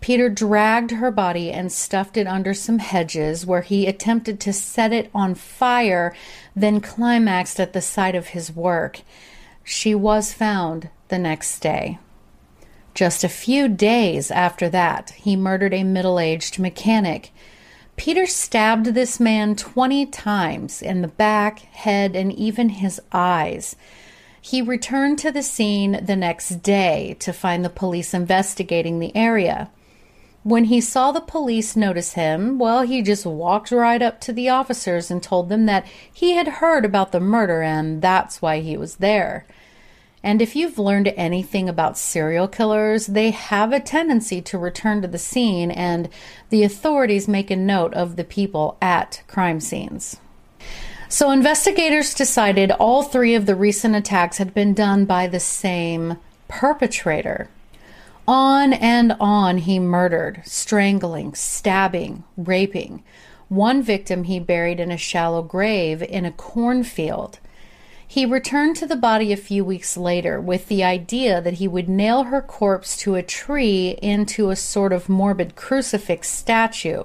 Peter 0.00 0.28
dragged 0.28 0.92
her 0.92 1.10
body 1.10 1.50
and 1.50 1.72
stuffed 1.72 2.16
it 2.16 2.26
under 2.26 2.54
some 2.54 2.78
hedges 2.78 3.44
where 3.44 3.62
he 3.62 3.86
attempted 3.86 4.40
to 4.40 4.52
set 4.52 4.92
it 4.92 5.10
on 5.14 5.34
fire, 5.34 6.14
then 6.54 6.80
climaxed 6.80 7.58
at 7.58 7.72
the 7.72 7.80
sight 7.80 8.14
of 8.14 8.28
his 8.28 8.54
work. 8.54 9.00
She 9.64 9.94
was 9.94 10.32
found 10.32 10.88
the 11.08 11.18
next 11.18 11.58
day. 11.60 11.98
Just 12.94 13.22
a 13.22 13.28
few 13.28 13.68
days 13.68 14.30
after 14.30 14.68
that, 14.70 15.10
he 15.10 15.36
murdered 15.36 15.74
a 15.74 15.84
middle 15.84 16.18
aged 16.18 16.58
mechanic. 16.58 17.30
Peter 17.96 18.26
stabbed 18.26 18.86
this 18.86 19.20
man 19.20 19.56
20 19.56 20.06
times 20.06 20.80
in 20.80 21.02
the 21.02 21.08
back, 21.08 21.58
head, 21.58 22.16
and 22.16 22.32
even 22.32 22.70
his 22.70 23.00
eyes. 23.12 23.76
He 24.40 24.62
returned 24.62 25.18
to 25.18 25.30
the 25.30 25.42
scene 25.42 26.04
the 26.04 26.16
next 26.16 26.62
day 26.62 27.16
to 27.20 27.32
find 27.32 27.64
the 27.64 27.70
police 27.70 28.14
investigating 28.14 28.98
the 28.98 29.14
area. 29.14 29.70
When 30.48 30.64
he 30.64 30.80
saw 30.80 31.12
the 31.12 31.20
police 31.20 31.76
notice 31.76 32.14
him, 32.14 32.58
well, 32.58 32.80
he 32.80 33.02
just 33.02 33.26
walked 33.26 33.70
right 33.70 34.00
up 34.00 34.18
to 34.22 34.32
the 34.32 34.48
officers 34.48 35.10
and 35.10 35.22
told 35.22 35.50
them 35.50 35.66
that 35.66 35.86
he 36.10 36.36
had 36.36 36.48
heard 36.48 36.86
about 36.86 37.12
the 37.12 37.20
murder 37.20 37.60
and 37.60 38.00
that's 38.00 38.40
why 38.40 38.60
he 38.60 38.74
was 38.74 38.96
there. 38.96 39.44
And 40.22 40.40
if 40.40 40.56
you've 40.56 40.78
learned 40.78 41.12
anything 41.18 41.68
about 41.68 41.98
serial 41.98 42.48
killers, 42.48 43.08
they 43.08 43.30
have 43.30 43.74
a 43.74 43.78
tendency 43.78 44.40
to 44.40 44.56
return 44.56 45.02
to 45.02 45.08
the 45.08 45.18
scene, 45.18 45.70
and 45.70 46.08
the 46.48 46.62
authorities 46.62 47.28
make 47.28 47.50
a 47.50 47.56
note 47.56 47.92
of 47.92 48.16
the 48.16 48.24
people 48.24 48.78
at 48.80 49.22
crime 49.28 49.60
scenes. 49.60 50.16
So, 51.10 51.30
investigators 51.30 52.14
decided 52.14 52.70
all 52.70 53.02
three 53.02 53.34
of 53.34 53.44
the 53.44 53.54
recent 53.54 53.94
attacks 53.94 54.38
had 54.38 54.54
been 54.54 54.72
done 54.72 55.04
by 55.04 55.26
the 55.26 55.40
same 55.40 56.16
perpetrator. 56.48 57.50
On 58.28 58.74
and 58.74 59.16
on 59.20 59.56
he 59.56 59.78
murdered, 59.78 60.42
strangling, 60.44 61.34
stabbing, 61.34 62.24
raping. 62.36 63.02
One 63.48 63.82
victim 63.82 64.24
he 64.24 64.38
buried 64.38 64.80
in 64.80 64.90
a 64.90 64.98
shallow 64.98 65.40
grave 65.40 66.02
in 66.02 66.26
a 66.26 66.30
cornfield. 66.30 67.38
He 68.06 68.26
returned 68.26 68.76
to 68.76 68.86
the 68.86 68.96
body 68.96 69.32
a 69.32 69.36
few 69.38 69.64
weeks 69.64 69.96
later 69.96 70.38
with 70.42 70.68
the 70.68 70.84
idea 70.84 71.40
that 71.40 71.54
he 71.54 71.66
would 71.66 71.88
nail 71.88 72.24
her 72.24 72.42
corpse 72.42 72.98
to 72.98 73.14
a 73.14 73.22
tree 73.22 73.96
into 74.02 74.50
a 74.50 74.56
sort 74.56 74.92
of 74.92 75.08
morbid 75.08 75.56
crucifix 75.56 76.28
statue, 76.28 77.04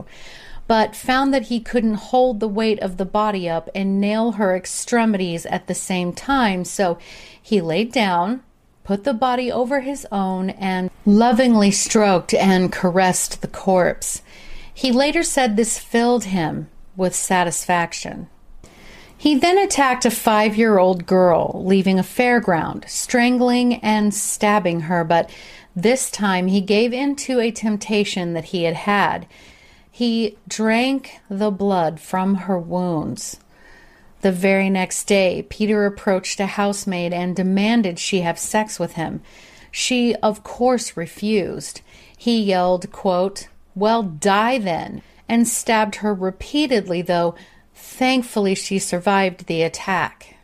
but 0.67 0.93
found 0.93 1.33
that 1.33 1.43
he 1.43 1.61
couldn't 1.61 1.93
hold 2.11 2.41
the 2.41 2.49
weight 2.49 2.81
of 2.81 2.97
the 2.97 3.05
body 3.05 3.47
up 3.47 3.69
and 3.73 4.01
nail 4.01 4.33
her 4.33 4.57
extremities 4.57 5.45
at 5.45 5.67
the 5.67 5.73
same 5.73 6.11
time, 6.11 6.65
so 6.65 6.97
he 7.41 7.61
laid 7.61 7.93
down, 7.93 8.43
put 8.83 9.03
the 9.03 9.13
body 9.13 9.51
over 9.51 9.81
his 9.81 10.05
own, 10.11 10.49
and 10.51 10.89
lovingly 11.05 11.71
stroked 11.71 12.33
and 12.33 12.71
caressed 12.71 13.41
the 13.41 13.47
corpse. 13.47 14.21
He 14.73 14.91
later 14.91 15.23
said 15.23 15.55
this 15.55 15.79
filled 15.79 16.25
him 16.25 16.69
with 16.95 17.15
satisfaction. 17.15 18.27
He 19.15 19.35
then 19.35 19.57
attacked 19.57 20.05
a 20.05 20.11
five 20.11 20.57
year 20.57 20.77
old 20.79 21.05
girl, 21.05 21.63
leaving 21.63 21.97
a 21.97 22.03
fairground, 22.03 22.89
strangling 22.89 23.75
and 23.75 24.13
stabbing 24.13 24.81
her, 24.81 25.03
but 25.05 25.29
this 25.75 26.11
time 26.11 26.47
he 26.47 26.59
gave 26.59 26.91
in 26.93 27.15
to 27.15 27.39
a 27.39 27.51
temptation 27.51 28.33
that 28.33 28.45
he 28.45 28.63
had 28.63 28.75
had. 28.75 29.25
He 29.89 30.37
drank 30.47 31.19
the 31.29 31.51
blood 31.51 31.99
from 31.99 32.35
her 32.35 32.59
wounds. 32.59 33.37
The 34.23 34.31
very 34.31 34.69
next 34.69 35.03
day, 35.03 35.45
Peter 35.49 35.85
approached 35.85 36.39
a 36.39 36.45
housemaid 36.45 37.11
and 37.11 37.35
demanded 37.35 37.99
she 37.99 38.21
have 38.21 38.39
sex 38.39 38.79
with 38.79 38.93
him. 38.93 39.21
She, 39.69 40.15
of 40.23 40.43
course, 40.43 40.95
refused. 40.95 41.81
He 42.17 42.41
yelled, 42.41 42.89
quote, 42.93 43.49
Well, 43.75 44.01
die 44.01 44.59
then, 44.59 45.01
and 45.27 45.45
stabbed 45.45 45.95
her 45.95 46.13
repeatedly, 46.13 47.01
though 47.01 47.35
thankfully 47.75 48.55
she 48.55 48.79
survived 48.79 49.47
the 49.47 49.61
attack. 49.61 50.37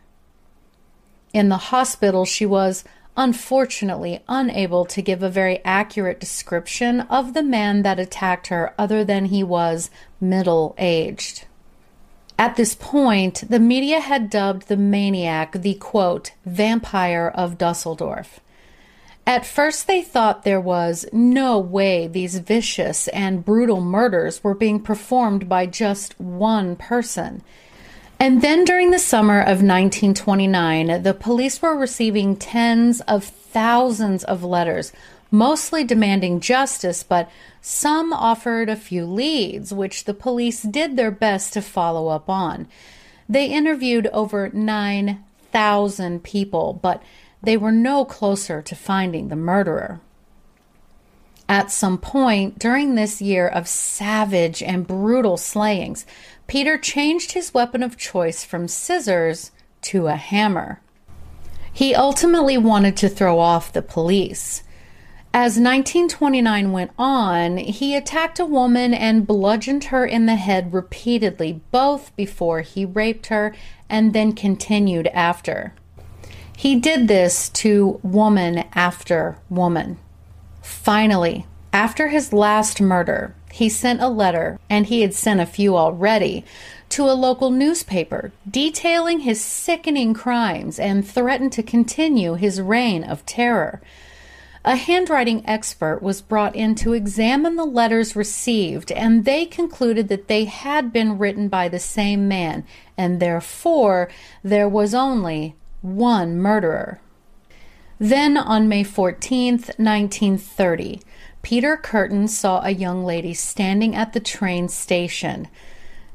In 1.31 1.47
the 1.47 1.69
hospital, 1.71 2.25
she 2.25 2.45
was 2.45 2.83
unfortunately 3.15 4.19
unable 4.27 4.83
to 4.87 5.01
give 5.01 5.23
a 5.23 5.29
very 5.29 5.63
accurate 5.63 6.19
description 6.19 6.99
of 7.01 7.33
the 7.33 7.43
man 7.43 7.83
that 7.83 7.97
attacked 7.97 8.47
her, 8.47 8.73
other 8.77 9.05
than 9.05 9.25
he 9.25 9.41
was 9.41 9.89
middle 10.19 10.75
aged. 10.77 11.45
At 12.39 12.55
this 12.55 12.73
point, 12.73 13.43
the 13.49 13.59
media 13.59 13.99
had 13.99 14.29
dubbed 14.29 14.69
the 14.69 14.77
maniac 14.77 15.51
the 15.51 15.73
quote, 15.73 16.31
vampire 16.45 17.27
of 17.35 17.57
Dusseldorf. 17.57 18.39
At 19.27 19.45
first, 19.45 19.87
they 19.87 20.01
thought 20.01 20.43
there 20.43 20.61
was 20.61 21.05
no 21.11 21.59
way 21.59 22.07
these 22.07 22.39
vicious 22.39 23.09
and 23.09 23.43
brutal 23.43 23.81
murders 23.81 24.41
were 24.41 24.55
being 24.55 24.79
performed 24.79 25.49
by 25.49 25.65
just 25.65 26.17
one 26.17 26.77
person. 26.77 27.43
And 28.21 28.41
then 28.41 28.63
during 28.63 28.91
the 28.91 28.99
summer 28.99 29.41
of 29.41 29.61
1929, 29.61 31.03
the 31.03 31.13
police 31.13 31.61
were 31.61 31.75
receiving 31.75 32.37
tens 32.37 33.01
of 33.01 33.25
thousands 33.25 34.23
of 34.23 34.45
letters, 34.45 34.93
mostly 35.31 35.83
demanding 35.83 36.39
justice, 36.39 37.03
but 37.03 37.29
some 37.61 38.13
offered 38.13 38.69
a 38.69 38.75
few 38.75 39.05
leads, 39.05 39.73
which 39.73 40.05
the 40.05 40.13
police 40.13 40.61
did 40.63 40.95
their 40.95 41.11
best 41.11 41.53
to 41.53 41.61
follow 41.61 42.07
up 42.07 42.29
on. 42.29 42.67
They 43.27 43.45
interviewed 43.45 44.07
over 44.07 44.49
9,000 44.49 46.23
people, 46.23 46.79
but 46.81 47.03
they 47.41 47.57
were 47.57 47.71
no 47.71 48.05
closer 48.05 48.61
to 48.61 48.75
finding 48.75 49.27
the 49.27 49.35
murderer. 49.35 49.99
At 51.47 51.71
some 51.71 51.97
point 51.97 52.59
during 52.59 52.93
this 52.93 53.21
year 53.21 53.47
of 53.47 53.67
savage 53.67 54.61
and 54.61 54.85
brutal 54.85 55.35
slayings, 55.35 56.05
Peter 56.45 56.77
changed 56.77 57.31
his 57.31 57.53
weapon 57.53 57.81
of 57.81 57.97
choice 57.97 58.43
from 58.43 58.67
scissors 58.67 59.51
to 59.81 60.07
a 60.07 60.15
hammer. 60.15 60.79
He 61.71 61.95
ultimately 61.95 62.57
wanted 62.57 62.97
to 62.97 63.09
throw 63.09 63.39
off 63.39 63.73
the 63.73 63.81
police. 63.81 64.63
As 65.31 65.59
1929 65.59 66.71
went 66.71 66.91
on, 66.97 67.57
he 67.57 67.95
attacked 67.95 68.39
a 68.39 68.45
woman 68.45 68.95
and 68.95 69.27
bludgeoned 69.27 69.85
her 69.85 70.03
in 70.03 70.25
the 70.25 70.35
head 70.35 70.73
repeatedly, 70.73 71.61
both 71.69 72.15
before 72.15 72.61
he 72.61 72.83
raped 72.83 73.27
her 73.27 73.53
and 73.87 74.13
then 74.13 74.33
continued 74.33 75.05
after. 75.07 75.73
He 76.57 76.79
did 76.79 77.07
this 77.07 77.47
to 77.49 77.99
woman 78.01 78.65
after 78.73 79.37
woman. 79.51 79.99
Finally, 80.63 81.45
after 81.71 82.07
his 82.07 82.33
last 82.33 82.81
murder, 82.81 83.35
he 83.51 83.69
sent 83.69 84.01
a 84.01 84.09
letter, 84.09 84.59
and 84.67 84.87
he 84.87 85.01
had 85.01 85.13
sent 85.13 85.39
a 85.39 85.45
few 85.45 85.77
already, 85.77 86.43
to 86.89 87.03
a 87.03 87.13
local 87.13 87.51
newspaper 87.51 88.31
detailing 88.49 89.19
his 89.19 89.39
sickening 89.39 90.15
crimes 90.15 90.79
and 90.79 91.07
threatened 91.07 91.53
to 91.53 91.61
continue 91.61 92.33
his 92.33 92.59
reign 92.59 93.03
of 93.03 93.25
terror. 93.27 93.79
A 94.65 94.75
handwriting 94.75 95.41
expert 95.47 96.01
was 96.01 96.21
brought 96.21 96.55
in 96.55 96.75
to 96.75 96.93
examine 96.93 97.55
the 97.55 97.65
letters 97.65 98.15
received, 98.15 98.91
and 98.91 99.23
they 99.23 99.45
concluded 99.45 100.09
that 100.09 100.27
they 100.27 100.45
had 100.45 100.91
been 100.91 101.17
written 101.17 101.47
by 101.47 101.69
the 101.69 101.79
same 101.79 102.27
man, 102.27 102.65
and 102.97 103.19
therefore 103.19 104.09
there 104.43 104.67
was 104.67 104.93
only 104.93 105.55
one 105.81 106.37
murderer. 106.37 106.99
Then 107.99 108.35
on 108.35 108.67
May 108.67 108.83
14th, 108.83 109.77
1930, 109.79 111.01
Peter 111.41 111.77
Kürten 111.77 112.27
saw 112.27 112.61
a 112.61 112.71
young 112.71 113.05
lady 113.05 113.33
standing 113.33 113.95
at 113.95 114.11
the 114.11 114.19
train 114.19 114.67
station. 114.67 115.47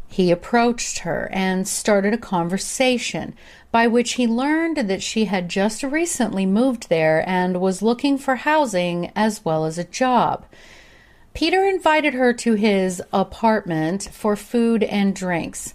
He 0.08 0.30
approached 0.30 1.00
her 1.00 1.28
and 1.32 1.66
started 1.66 2.14
a 2.14 2.18
conversation 2.18 3.34
by 3.72 3.86
which 3.86 4.12
he 4.12 4.26
learned 4.26 4.76
that 4.88 5.02
she 5.02 5.24
had 5.24 5.48
just 5.48 5.82
recently 5.82 6.46
moved 6.46 6.88
there 6.88 7.28
and 7.28 7.60
was 7.60 7.82
looking 7.82 8.16
for 8.18 8.36
housing 8.36 9.10
as 9.16 9.44
well 9.44 9.64
as 9.64 9.78
a 9.78 9.84
job. 9.84 10.46
Peter 11.34 11.64
invited 11.64 12.14
her 12.14 12.32
to 12.32 12.54
his 12.54 13.02
apartment 13.12 14.08
for 14.12 14.36
food 14.36 14.84
and 14.84 15.16
drinks. 15.16 15.74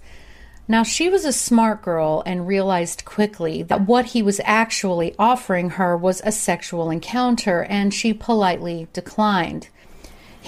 Now, 0.69 0.83
she 0.83 1.09
was 1.09 1.25
a 1.25 1.33
smart 1.33 1.81
girl 1.81 2.23
and 2.25 2.47
realized 2.47 3.03
quickly 3.03 3.63
that 3.63 3.87
what 3.87 4.05
he 4.05 4.21
was 4.21 4.39
actually 4.45 5.15
offering 5.19 5.71
her 5.71 5.97
was 5.97 6.21
a 6.23 6.31
sexual 6.31 6.89
encounter, 6.89 7.63
and 7.63 7.93
she 7.93 8.13
politely 8.13 8.87
declined. 8.93 9.67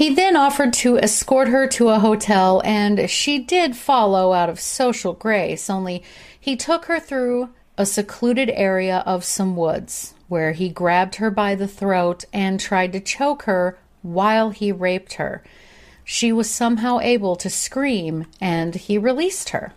He 0.02 0.10
then 0.10 0.36
offered 0.36 0.74
to 0.82 0.98
escort 0.98 1.50
her 1.50 1.68
to 1.68 1.90
a 1.90 2.00
hotel, 2.00 2.60
and 2.66 3.08
she 3.08 3.38
did 3.38 3.76
follow 3.76 4.34
out 4.34 4.50
of 4.50 4.60
social 4.60 5.14
grace, 5.14 5.70
only 5.70 6.02
he 6.40 6.56
took 6.56 6.86
her 6.86 7.00
through 7.00 7.50
a 7.78 7.86
secluded 7.86 8.50
area 8.50 9.04
of 9.06 9.24
some 9.24 9.56
woods, 9.56 10.16
where 10.28 10.54
he 10.54 10.70
grabbed 10.70 11.18
her 11.18 11.30
by 11.30 11.54
the 11.54 11.68
throat 11.68 12.26
and 12.34 12.60
tried 12.60 12.94
to 12.94 13.00
choke 13.00 13.44
her 13.44 13.78
while 14.02 14.50
he 14.50 14.72
raped 14.72 15.14
her. 15.14 15.44
She 16.04 16.34
was 16.34 16.50
somehow 16.50 16.98
able 17.00 17.36
to 17.36 17.52
scream, 17.52 18.26
and 18.42 18.74
he 18.74 18.98
released 18.98 19.50
her. 19.50 19.72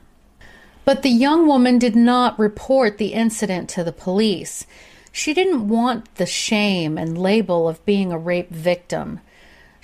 But 0.87 1.03
the 1.03 1.11
young 1.11 1.47
woman 1.47 1.79
did 1.79 1.95
not 1.95 2.39
report 2.39 2.97
the 2.97 3.13
incident 3.13 3.69
to 3.69 3.85
the 3.85 3.93
police. 3.93 4.67
She 5.13 5.35
didn't 5.35 5.69
want 5.69 6.15
the 6.15 6.25
shame 6.25 6.97
and 6.97 7.19
label 7.19 7.69
of 7.69 7.85
being 7.85 8.11
a 8.11 8.17
rape 8.17 8.49
victim. 8.49 9.21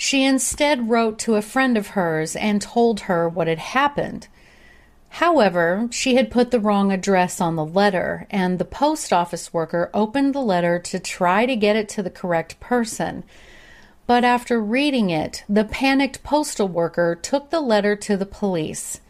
She 0.02 0.24
instead 0.24 0.88
wrote 0.88 1.18
to 1.18 1.34
a 1.34 1.42
friend 1.42 1.76
of 1.76 1.88
hers 1.88 2.34
and 2.34 2.62
told 2.62 3.00
her 3.00 3.28
what 3.28 3.48
had 3.48 3.58
happened. 3.58 4.28
However, 5.10 5.88
she 5.90 6.14
had 6.14 6.30
put 6.30 6.50
the 6.50 6.58
wrong 6.58 6.90
address 6.90 7.38
on 7.38 7.54
the 7.54 7.66
letter, 7.66 8.26
and 8.30 8.58
the 8.58 8.64
post 8.64 9.12
office 9.12 9.52
worker 9.52 9.90
opened 9.92 10.34
the 10.34 10.40
letter 10.40 10.78
to 10.78 10.98
try 10.98 11.44
to 11.44 11.54
get 11.54 11.76
it 11.76 11.86
to 11.90 12.02
the 12.02 12.08
correct 12.08 12.58
person. 12.60 13.24
But 14.06 14.24
after 14.24 14.58
reading 14.58 15.10
it, 15.10 15.44
the 15.50 15.64
panicked 15.64 16.22
postal 16.22 16.66
worker 16.66 17.14
took 17.14 17.50
the 17.50 17.60
letter 17.60 17.94
to 17.96 18.16
the 18.16 18.24
police. 18.24 19.02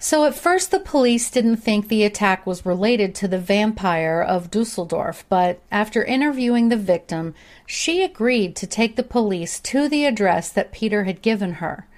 So 0.00 0.24
at 0.24 0.36
first, 0.36 0.70
the 0.70 0.78
police 0.78 1.28
didn't 1.28 1.56
think 1.56 1.88
the 1.88 2.04
attack 2.04 2.46
was 2.46 2.64
related 2.64 3.16
to 3.16 3.26
the 3.26 3.38
vampire 3.38 4.22
of 4.22 4.50
Dusseldorf, 4.50 5.24
but 5.28 5.60
after 5.72 6.04
interviewing 6.04 6.68
the 6.68 6.76
victim, 6.76 7.34
she 7.66 8.04
agreed 8.04 8.54
to 8.56 8.66
take 8.66 8.94
the 8.94 9.02
police 9.02 9.58
to 9.60 9.88
the 9.88 10.04
address 10.04 10.50
that 10.50 10.70
Peter 10.70 11.02
had 11.02 11.20
given 11.20 11.54
her. 11.54 11.88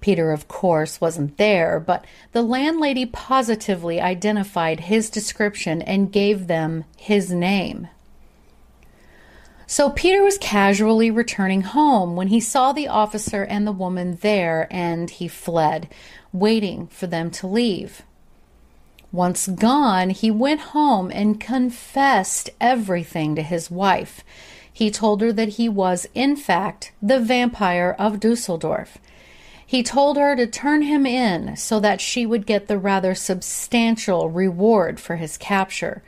Peter, 0.00 0.30
of 0.30 0.46
course, 0.46 1.00
wasn't 1.00 1.36
there, 1.36 1.80
but 1.80 2.04
the 2.30 2.42
landlady 2.42 3.04
positively 3.04 4.00
identified 4.00 4.80
his 4.80 5.10
description 5.10 5.82
and 5.82 6.12
gave 6.12 6.46
them 6.46 6.84
his 6.96 7.32
name. 7.32 7.88
So 9.66 9.90
Peter 9.90 10.22
was 10.22 10.38
casually 10.38 11.10
returning 11.10 11.62
home 11.62 12.14
when 12.14 12.28
he 12.28 12.38
saw 12.38 12.72
the 12.72 12.86
officer 12.86 13.42
and 13.42 13.66
the 13.66 13.72
woman 13.72 14.18
there, 14.20 14.68
and 14.70 15.10
he 15.10 15.26
fled 15.26 15.88
waiting 16.38 16.86
for 16.88 17.06
them 17.06 17.30
to 17.30 17.46
leave. 17.46 18.02
Once 19.12 19.46
gone, 19.48 20.10
he 20.10 20.30
went 20.30 20.60
home 20.60 21.10
and 21.10 21.40
confessed 21.40 22.50
everything 22.60 23.34
to 23.34 23.42
his 23.42 23.70
wife. 23.70 24.22
He 24.72 24.90
told 24.90 25.22
her 25.22 25.32
that 25.32 25.50
he 25.50 25.68
was, 25.68 26.06
in 26.14 26.36
fact, 26.36 26.92
the 27.00 27.18
vampire 27.18 27.96
of 27.98 28.20
Dusseldorf. 28.20 28.98
He 29.64 29.82
told 29.82 30.16
her 30.16 30.36
to 30.36 30.46
turn 30.46 30.82
him 30.82 31.06
in 31.06 31.56
so 31.56 31.80
that 31.80 32.00
she 32.00 32.26
would 32.26 32.46
get 32.46 32.68
the 32.68 32.78
rather 32.78 33.14
substantial 33.14 34.28
reward 34.28 35.00
for 35.00 35.16
his 35.16 35.36
capture. 35.36 36.02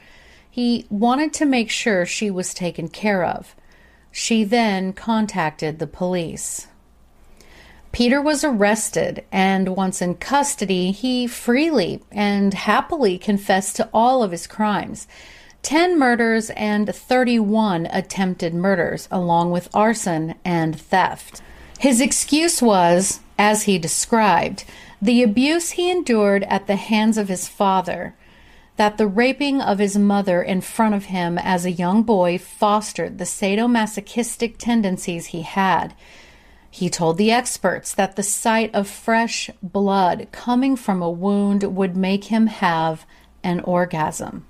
He 0.51 0.87
wanted 0.91 1.33
to 1.35 1.47
make 1.47 1.71
sure 1.71 2.05
she 2.05 2.31
was 2.31 2.53
taken 2.53 2.89
care 2.89 3.25
of. 3.25 3.57
She 4.13 4.45
then 4.45 4.93
contacted 4.93 5.79
the 5.79 5.87
police. 5.87 6.69
Peter 7.93 8.21
was 8.21 8.45
arrested, 8.45 9.25
and 9.33 9.71
once 9.71 10.03
in 10.03 10.15
custody, 10.15 10.91
he 10.91 11.27
freely 11.27 12.03
and 12.13 12.53
happily 12.53 13.19
confessed 13.19 13.77
to 13.77 13.89
all 13.93 14.23
of 14.23 14.31
his 14.31 14.47
crimes 14.47 15.07
10 15.63 15.99
murders 15.99 16.51
and 16.51 16.95
31 16.95 17.87
attempted 17.87 18.55
murders, 18.55 19.09
along 19.11 19.51
with 19.51 19.75
arson 19.75 20.35
and 20.45 20.81
theft. 20.81 21.43
His 21.79 22.01
excuse 22.01 22.63
was, 22.63 23.21
as 23.39 23.65
he 23.65 23.79
described, 23.79 24.65
the 25.03 25.23
abuse 25.23 25.71
he 25.71 25.91
endured 25.91 26.45
at 26.45 26.67
the 26.67 26.77
hands 26.77 27.19
of 27.19 27.29
his 27.29 27.49
father, 27.49 28.15
that 28.77 28.97
the 28.97 29.07
raping 29.07 29.61
of 29.61 29.79
his 29.79 29.99
mother 29.99 30.41
in 30.41 30.61
front 30.61 30.95
of 30.95 31.07
him 31.07 31.37
as 31.39 31.65
a 31.65 31.73
young 31.73 32.03
boy 32.03 32.39
fostered 32.39 33.19
the 33.19 33.25
sadomasochistic 33.25 34.57
tendencies 34.59 35.27
he 35.27 35.43
had 35.43 35.95
he 36.71 36.91
told 36.91 37.17
the 37.17 37.33
experts 37.33 37.95
that 37.95 38.17
the 38.17 38.23
sight 38.23 38.75
of 38.75 38.89
fresh 38.89 39.51
blood 39.63 40.29
coming 40.33 40.77
from 40.77 41.03
a 41.03 41.11
wound 41.11 41.63
would 41.63 41.97
make 41.97 42.25
him 42.25 42.47
have 42.47 43.07
an 43.43 43.61
orgasm. 43.61 44.47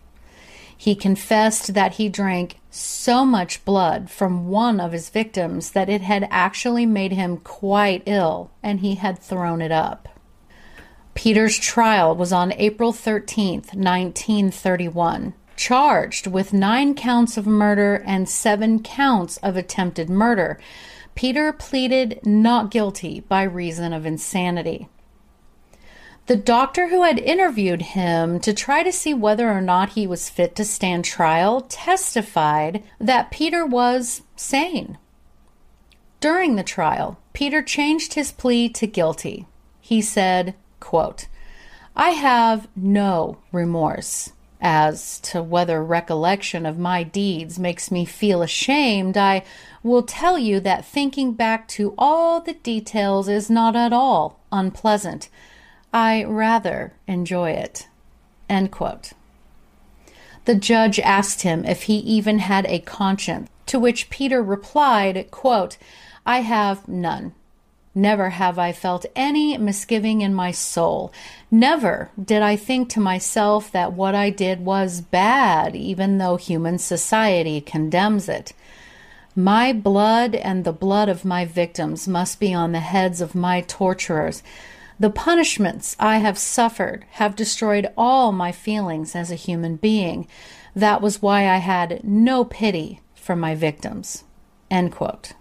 He 0.77 0.95
confessed 0.95 1.75
that 1.75 1.95
he 1.95 2.09
drank 2.09 2.61
so 2.71 3.25
much 3.25 3.65
blood 3.65 4.11
from 4.11 4.49
one 4.49 4.79
of 4.79 4.93
his 4.93 5.11
victims 5.11 5.73
that 5.73 5.89
it 5.89 6.03
had 6.03 6.29
actually 6.31 6.87
made 6.87 7.13
him 7.13 7.39
quite 7.39 8.03
ill 8.07 8.51
and 8.63 8.81
he 8.81 8.95
had 8.95 9.19
thrown 9.19 9.61
it 9.61 9.73
up. 9.73 10.09
Peter's 11.15 11.59
trial 11.59 12.15
was 12.15 12.33
on 12.33 12.53
April 12.53 12.93
13th, 12.93 13.75
1931, 13.75 15.35
charged 15.57 16.29
with 16.29 16.53
nine 16.53 16.95
counts 16.95 17.37
of 17.37 17.45
murder 17.45 18.01
and 18.07 18.29
seven 18.29 18.81
counts 18.81 19.37
of 19.39 19.57
attempted 19.57 20.09
murder 20.09 20.61
Peter 21.19 21.53
pleaded 21.53 22.21
not 22.25 22.71
guilty 22.71 23.19
by 23.19 23.43
reason 23.43 23.93
of 23.93 24.07
insanity. 24.07 24.89
The 26.27 26.37
doctor 26.37 26.91
who 26.91 27.03
had 27.03 27.19
interviewed 27.19 27.83
him 27.83 28.39
to 28.39 28.55
try 28.55 28.85
to 28.85 28.93
see 28.93 29.13
whether 29.13 29.51
or 29.51 29.61
not 29.61 29.95
he 29.95 30.07
was 30.07 30.31
fit 30.31 30.55
to 30.55 30.65
stand 30.65 31.05
trial 31.05 31.63
testified 31.63 32.85
that 33.01 33.33
Peter 33.33 33.67
was 33.67 34.23
sane. 34.37 34.97
During 36.21 36.55
the 36.55 36.63
trial, 36.63 37.19
Peter 37.33 37.63
changed 37.63 38.15
his 38.15 38.31
plea 38.31 38.69
to 38.69 38.87
guilty. 38.87 39.49
He 39.81 40.01
said, 40.01 40.55
quote, 40.79 41.27
I 41.97 42.11
have 42.11 42.69
no 42.77 43.39
remorse. 43.51 44.31
As 44.61 45.21
to 45.21 45.43
whether 45.43 45.83
recollection 45.85 46.67
of 46.67 46.79
my 46.79 47.05
deeds 47.05 47.59
makes 47.59 47.91
me 47.91 48.05
feel 48.05 48.43
ashamed, 48.43 49.17
I 49.17 49.45
will 49.83 50.03
tell 50.03 50.37
you 50.37 50.59
that 50.61 50.85
thinking 50.85 51.33
back 51.33 51.69
to 51.69 51.95
all 51.97 52.41
the 52.41 52.55
details 52.55 53.29
is 53.29 53.49
not 53.49 53.77
at 53.77 53.93
all 53.93 54.41
unpleasant. 54.51 55.29
I 55.93 56.25
rather 56.25 56.93
enjoy 57.07 57.51
it. 57.51 57.87
End 58.49 58.73
quote. 58.73 59.13
The 60.45 60.55
judge 60.55 60.99
asked 61.01 61.43
him 61.43 61.65
if 61.65 61.85
he 61.85 61.99
even 61.99 62.41
had 62.41 62.67
a 62.67 62.81
conscience, 62.81 63.51
to 63.67 63.79
which 63.79 64.11
Peter 64.11 64.43
replied, 64.43 65.31
quote, 65.31 65.77
I 66.27 66.41
have 66.41 66.89
none. 66.89 67.35
Never 67.99 68.31
have 68.31 68.61
I 68.61 68.71
felt 68.71 69.07
any 69.17 69.59
misgiving 69.59 70.21
in 70.21 70.33
my 70.33 70.53
soul. 70.53 71.13
Never 71.51 72.11
did 72.17 72.43
I 72.43 72.55
think 72.55 72.89
to 72.91 73.01
myself 73.01 73.73
that 73.73 73.93
what 73.93 74.15
I 74.15 74.31
did 74.31 74.65
was 74.65 75.01
bad, 75.01 75.75
even 75.75 76.19
though 76.19 76.37
human 76.37 76.79
society 76.79 77.61
condemns 77.61 78.29
it. 78.29 78.53
My 79.35 79.73
blood 79.73 80.37
and 80.37 80.63
the 80.63 80.73
blood 80.73 81.09
of 81.09 81.25
my 81.25 81.45
victims 81.45 82.07
must 82.07 82.39
be 82.39 82.55
on 82.55 82.71
the 82.71 82.79
heads 82.79 83.21
of 83.21 83.35
my 83.35 83.63
torturers. 83.63 84.45
The 85.01 85.11
punishments 85.11 85.97
I 85.99 86.19
have 86.19 86.39
suffered 86.39 87.05
have 87.15 87.35
destroyed 87.35 87.93
all 87.97 88.31
my 88.31 88.53
feelings 88.53 89.17
as 89.17 89.33
a 89.33 89.43
human 89.47 89.75
being. 89.75 90.29
That 90.73 91.03
was 91.03 91.21
why 91.21 91.49
I 91.49 91.57
had 91.57 92.05
no 92.05 92.45
pity 92.45 93.01
for 93.17 93.35
my 93.35 93.57
victims. 93.57 94.23
End 94.71 94.93
quote. 94.93 95.33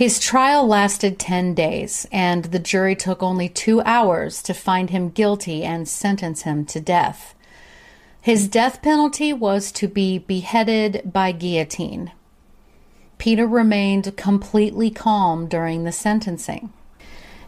His 0.00 0.18
trial 0.18 0.66
lasted 0.66 1.18
10 1.18 1.52
days, 1.52 2.06
and 2.10 2.46
the 2.46 2.58
jury 2.58 2.96
took 2.96 3.22
only 3.22 3.50
two 3.50 3.82
hours 3.82 4.42
to 4.44 4.54
find 4.54 4.88
him 4.88 5.10
guilty 5.10 5.62
and 5.62 5.86
sentence 5.86 6.40
him 6.40 6.64
to 6.72 6.80
death. 6.80 7.34
His 8.22 8.48
death 8.48 8.80
penalty 8.80 9.34
was 9.34 9.70
to 9.72 9.88
be 9.88 10.16
beheaded 10.16 11.02
by 11.04 11.32
guillotine. 11.32 12.12
Peter 13.18 13.46
remained 13.46 14.16
completely 14.16 14.88
calm 14.90 15.46
during 15.46 15.84
the 15.84 15.92
sentencing. 15.92 16.72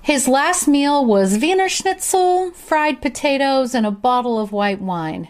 His 0.02 0.28
last 0.28 0.68
meal 0.68 1.02
was 1.02 1.38
Wiener 1.38 1.70
Schnitzel, 1.70 2.50
fried 2.50 3.00
potatoes, 3.00 3.74
and 3.74 3.86
a 3.86 3.90
bottle 3.90 4.38
of 4.38 4.52
white 4.52 4.82
wine. 4.82 5.28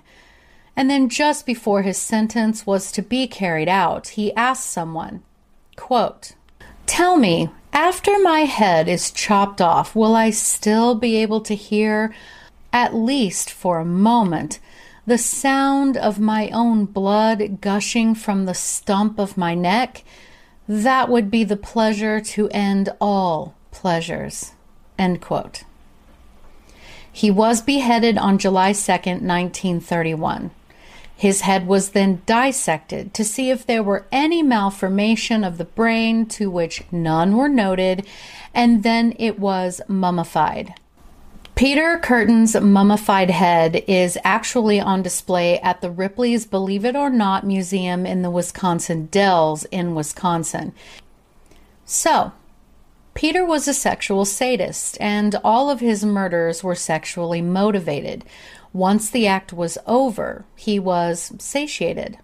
And 0.75 0.91
then, 0.91 1.09
just 1.09 1.47
before 1.47 1.83
his 1.83 1.99
sentence 1.99 2.67
was 2.67 2.91
to 2.91 3.01
be 3.01 3.29
carried 3.29 3.69
out, 3.69 4.09
he 4.09 4.35
asked 4.35 4.69
someone, 4.69 5.23
quote, 5.77 6.33
Tell 6.87 7.17
me, 7.17 7.51
after 7.73 8.19
my 8.19 8.41
head 8.41 8.89
is 8.89 9.11
chopped 9.11 9.61
off, 9.61 9.97
will 9.97 10.15
I 10.15 10.31
still 10.31 10.95
be 10.95 11.17
able 11.17 11.41
to 11.43 11.55
hear, 11.55 12.15
at 12.73 12.95
least 12.95 13.51
for 13.51 13.79
a 13.79 13.85
moment, 13.85 14.59
the 15.07 15.19
sound 15.19 15.97
of 15.97 16.21
my 16.21 16.49
own 16.51 16.85
blood 16.85 17.61
gushing 17.61 18.15
from 18.15 18.45
the 18.45 18.55
stump 18.55 19.19
of 19.19 19.37
my 19.37 19.55
neck? 19.55 20.05
That 20.69 21.09
would 21.09 21.31
be 21.31 21.45
the 21.45 21.57
pleasure 21.57 22.21
to 22.21 22.49
end 22.51 22.91
all 23.01 23.55
pleasures. 23.71 24.53
End 24.99 25.21
quote. 25.21 25.65
He 27.11 27.31
was 27.31 27.61
beheaded 27.61 28.17
on 28.17 28.39
July 28.39 28.73
2nd, 28.73 29.23
1931. 29.23 30.51
His 31.23 31.43
head 31.43 31.69
was 31.69 31.91
then 31.91 32.21
dissected 32.27 33.15
to 33.15 33.23
see 33.23 33.51
if 33.51 33.65
there 33.65 33.81
were 33.85 34.09
any 34.11 34.43
malformation 34.43 35.45
of 35.45 35.57
the 35.57 35.65
brain, 35.65 36.27
to 36.31 36.51
which 36.51 36.83
none 36.91 37.37
were 37.37 37.49
noted, 37.49 38.05
and 38.53 38.83
then 38.83 39.15
it 39.21 39.39
was 39.39 39.81
mummified. 39.87 40.75
Peter 41.55 42.01
Kürten's 42.03 42.61
mummified 42.61 43.31
head 43.31 43.85
is 43.87 44.19
actually 44.25 44.81
on 44.81 45.01
display 45.01 45.61
at 45.61 45.81
the 45.81 45.93
Ripley's 45.93 46.45
Believe 46.45 46.85
It 46.85 46.97
or 46.97 47.09
Not 47.09 47.47
Museum 47.47 48.05
in 48.05 48.23
the 48.23 48.31
Wisconsin 48.31 49.07
Dells 49.07 49.63
in 49.67 49.95
Wisconsin. 49.95 50.75
So, 51.85 52.33
Peter 53.15 53.45
was 53.45 53.69
a 53.69 53.75
sexual 53.75 54.25
sadist, 54.25 54.99
and 55.01 55.37
all 55.45 55.71
of 55.71 55.79
his 55.79 56.05
murders 56.05 56.65
were 56.65 56.75
sexually 56.75 57.43
motivated. 57.43 58.25
Once 58.73 59.11
the 59.11 59.27
act 59.27 59.53
was 59.53 59.77
over, 59.87 60.45
he 60.57 60.79
was 60.79 61.33
satiated. 61.39 62.19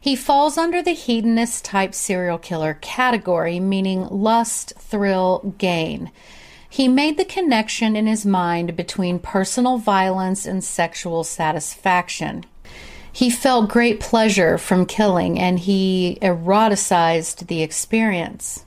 He 0.00 0.16
falls 0.16 0.56
under 0.56 0.82
the 0.82 0.92
hedonist 0.92 1.64
type 1.64 1.94
serial 1.94 2.38
killer 2.38 2.74
category, 2.80 3.60
meaning 3.60 4.06
lust, 4.10 4.72
thrill, 4.78 5.54
gain. 5.58 6.10
He 6.70 6.86
made 6.88 7.16
the 7.16 7.24
connection 7.24 7.96
in 7.96 8.06
his 8.06 8.26
mind 8.26 8.76
between 8.76 9.18
personal 9.18 9.78
violence 9.78 10.46
and 10.46 10.62
sexual 10.62 11.24
satisfaction. 11.24 12.44
He 13.10 13.30
felt 13.30 13.70
great 13.70 14.00
pleasure 14.00 14.58
from 14.58 14.86
killing 14.86 15.38
and 15.38 15.58
he 15.58 16.18
eroticized 16.22 17.46
the 17.46 17.62
experience. 17.62 18.64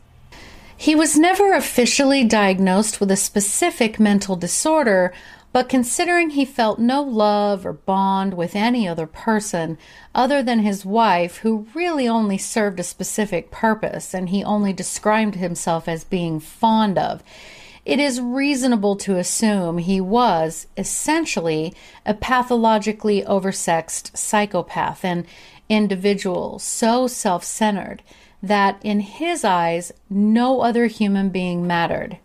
He 0.76 0.96
was 0.96 1.16
never 1.16 1.54
officially 1.54 2.24
diagnosed 2.24 3.00
with 3.00 3.12
a 3.12 3.16
specific 3.16 4.00
mental 4.00 4.36
disorder, 4.36 5.14
but 5.54 5.68
considering 5.68 6.32
he 6.32 6.46
felt 6.46 6.80
no 6.80 7.02
love 7.02 7.66
or 7.66 7.74
bond 7.74 8.34
with 8.34 8.56
any 8.56 8.88
other 8.88 9.06
person 9.06 9.78
other 10.16 10.42
than 10.42 10.60
his 10.60 10.86
wife, 10.86 11.38
who 11.38 11.68
really 11.74 12.08
only 12.08 12.38
served 12.38 12.80
a 12.80 12.84
specific 12.84 13.52
purpose 13.52 14.14
and 14.14 14.30
he 14.30 14.44
only 14.44 14.72
described 14.72 15.36
himself 15.36 15.88
as 15.88 16.04
being 16.04 16.40
fond 16.40 16.98
of, 16.98 17.22
it 17.84 18.00
is 18.00 18.22
reasonable 18.22 18.96
to 18.96 19.18
assume 19.18 19.80
he 19.80 20.00
was 20.00 20.68
essentially 20.78 21.74
a 22.06 22.14
pathologically 22.14 23.24
oversexed 23.24 24.16
psychopath, 24.16 25.04
an 25.04 25.26
individual 25.68 26.60
so 26.60 27.08
self 27.08 27.44
centered 27.44 28.04
that 28.44 28.80
in 28.84 29.00
his 29.00 29.44
eyes 29.44 29.92
no 30.10 30.62
other 30.62 30.86
human 30.88 31.30
being 31.30 31.66
mattered. 31.66 32.18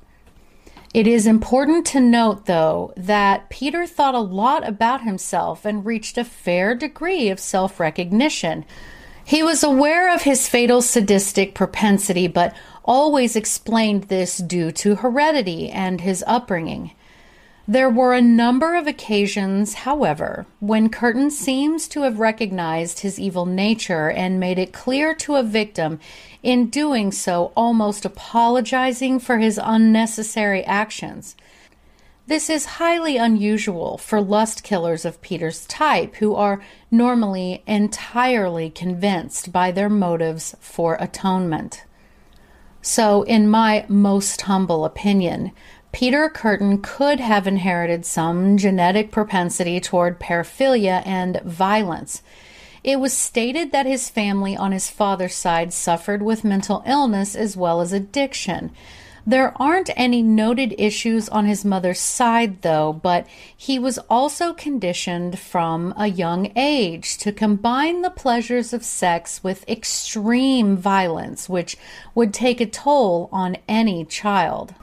It 0.96 1.06
is 1.06 1.26
important 1.26 1.84
to 1.88 2.00
note, 2.00 2.46
though, 2.46 2.94
that 2.96 3.50
Peter 3.50 3.86
thought 3.86 4.14
a 4.14 4.18
lot 4.18 4.66
about 4.66 5.02
himself 5.02 5.66
and 5.66 5.84
reached 5.84 6.16
a 6.16 6.24
fair 6.24 6.74
degree 6.74 7.28
of 7.28 7.38
self 7.38 7.78
recognition. 7.78 8.64
He 9.22 9.42
was 9.42 9.62
aware 9.62 10.10
of 10.10 10.22
his 10.22 10.48
fatal 10.48 10.80
sadistic 10.80 11.54
propensity, 11.54 12.28
but 12.28 12.56
always 12.82 13.36
explained 13.36 14.04
this 14.04 14.38
due 14.38 14.72
to 14.72 14.94
heredity 14.94 15.68
and 15.68 16.00
his 16.00 16.24
upbringing. 16.26 16.92
There 17.68 17.90
were 17.90 18.14
a 18.14 18.22
number 18.22 18.76
of 18.76 18.86
occasions, 18.86 19.74
however, 19.74 20.46
when 20.60 20.88
Kürten 20.88 21.32
seems 21.32 21.88
to 21.88 22.02
have 22.02 22.20
recognized 22.20 23.00
his 23.00 23.18
evil 23.18 23.44
nature 23.44 24.08
and 24.08 24.38
made 24.38 24.56
it 24.56 24.72
clear 24.72 25.16
to 25.16 25.34
a 25.34 25.42
victim, 25.42 25.98
in 26.44 26.70
doing 26.70 27.10
so, 27.10 27.50
almost 27.56 28.04
apologizing 28.04 29.18
for 29.18 29.38
his 29.38 29.58
unnecessary 29.60 30.62
actions. 30.64 31.34
This 32.28 32.48
is 32.48 32.78
highly 32.78 33.16
unusual 33.16 33.98
for 33.98 34.20
lust 34.20 34.62
killers 34.62 35.04
of 35.04 35.20
Peter's 35.20 35.66
type, 35.66 36.14
who 36.16 36.36
are 36.36 36.62
normally 36.88 37.64
entirely 37.66 38.70
convinced 38.70 39.50
by 39.50 39.72
their 39.72 39.90
motives 39.90 40.54
for 40.60 40.96
atonement. 41.00 41.82
So, 42.80 43.24
in 43.24 43.48
my 43.48 43.84
most 43.88 44.42
humble 44.42 44.84
opinion, 44.84 45.50
Peter 45.96 46.28
Kürten 46.28 46.82
could 46.82 47.20
have 47.20 47.46
inherited 47.46 48.04
some 48.04 48.58
genetic 48.58 49.10
propensity 49.10 49.80
toward 49.80 50.20
paraphilia 50.20 51.02
and 51.06 51.40
violence. 51.40 52.20
It 52.84 53.00
was 53.00 53.14
stated 53.14 53.72
that 53.72 53.86
his 53.86 54.10
family 54.10 54.54
on 54.54 54.72
his 54.72 54.90
father's 54.90 55.34
side 55.34 55.72
suffered 55.72 56.20
with 56.20 56.44
mental 56.44 56.82
illness 56.86 57.34
as 57.34 57.56
well 57.56 57.80
as 57.80 57.94
addiction. 57.94 58.72
There 59.26 59.54
aren't 59.56 59.88
any 59.96 60.20
noted 60.20 60.74
issues 60.76 61.30
on 61.30 61.46
his 61.46 61.64
mother's 61.64 61.98
side, 61.98 62.60
though, 62.60 62.92
but 62.92 63.26
he 63.56 63.78
was 63.78 63.96
also 64.10 64.52
conditioned 64.52 65.38
from 65.38 65.94
a 65.96 66.08
young 66.08 66.52
age 66.56 67.16
to 67.20 67.32
combine 67.32 68.02
the 68.02 68.10
pleasures 68.10 68.74
of 68.74 68.84
sex 68.84 69.42
with 69.42 69.66
extreme 69.66 70.76
violence, 70.76 71.48
which 71.48 71.78
would 72.14 72.34
take 72.34 72.60
a 72.60 72.66
toll 72.66 73.30
on 73.32 73.56
any 73.66 74.04
child. 74.04 74.74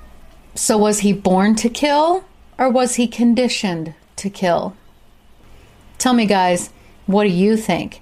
So, 0.56 0.78
was 0.78 1.00
he 1.00 1.14
born 1.14 1.56
to 1.56 1.70
kill 1.70 2.26
or 2.58 2.70
was 2.70 2.96
he 2.96 3.08
conditioned 3.08 3.96
to 4.18 4.30
kill? 4.30 4.76
Tell 5.98 6.14
me, 6.14 6.26
guys, 6.26 6.70
what 7.06 7.24
do 7.24 7.30
you 7.30 7.58
think? 7.58 8.02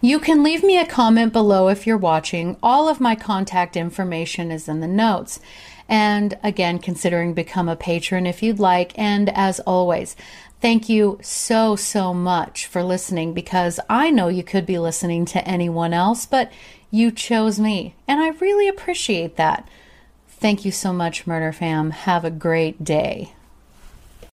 You 0.00 0.20
can 0.20 0.44
leave 0.44 0.62
me 0.62 0.78
a 0.78 0.86
comment 0.86 1.32
below 1.32 1.68
if 1.68 1.86
you're 1.86 1.96
watching. 1.96 2.56
All 2.62 2.88
of 2.88 3.00
my 3.00 3.16
contact 3.16 3.76
information 3.76 4.52
is 4.52 4.68
in 4.68 4.80
the 4.80 4.86
notes. 4.86 5.40
And 5.88 6.38
again, 6.44 6.78
considering 6.78 7.34
become 7.34 7.68
a 7.68 7.74
patron 7.74 8.26
if 8.26 8.42
you'd 8.42 8.60
like. 8.60 8.96
And 8.96 9.28
as 9.30 9.58
always, 9.60 10.14
thank 10.60 10.88
you 10.88 11.18
so, 11.20 11.74
so 11.74 12.14
much 12.14 12.66
for 12.66 12.84
listening 12.84 13.34
because 13.34 13.80
I 13.88 14.10
know 14.10 14.28
you 14.28 14.44
could 14.44 14.66
be 14.66 14.78
listening 14.78 15.24
to 15.26 15.48
anyone 15.48 15.92
else, 15.92 16.26
but 16.26 16.52
you 16.92 17.10
chose 17.10 17.58
me. 17.58 17.94
And 18.06 18.20
I 18.20 18.28
really 18.28 18.68
appreciate 18.68 19.36
that. 19.36 19.68
Thank 20.40 20.64
you 20.64 20.70
so 20.70 20.92
much, 20.92 21.26
Murder 21.26 21.52
Fam. 21.52 21.90
Have 21.90 22.24
a 22.24 22.30
great 22.30 22.84
day. 22.84 23.32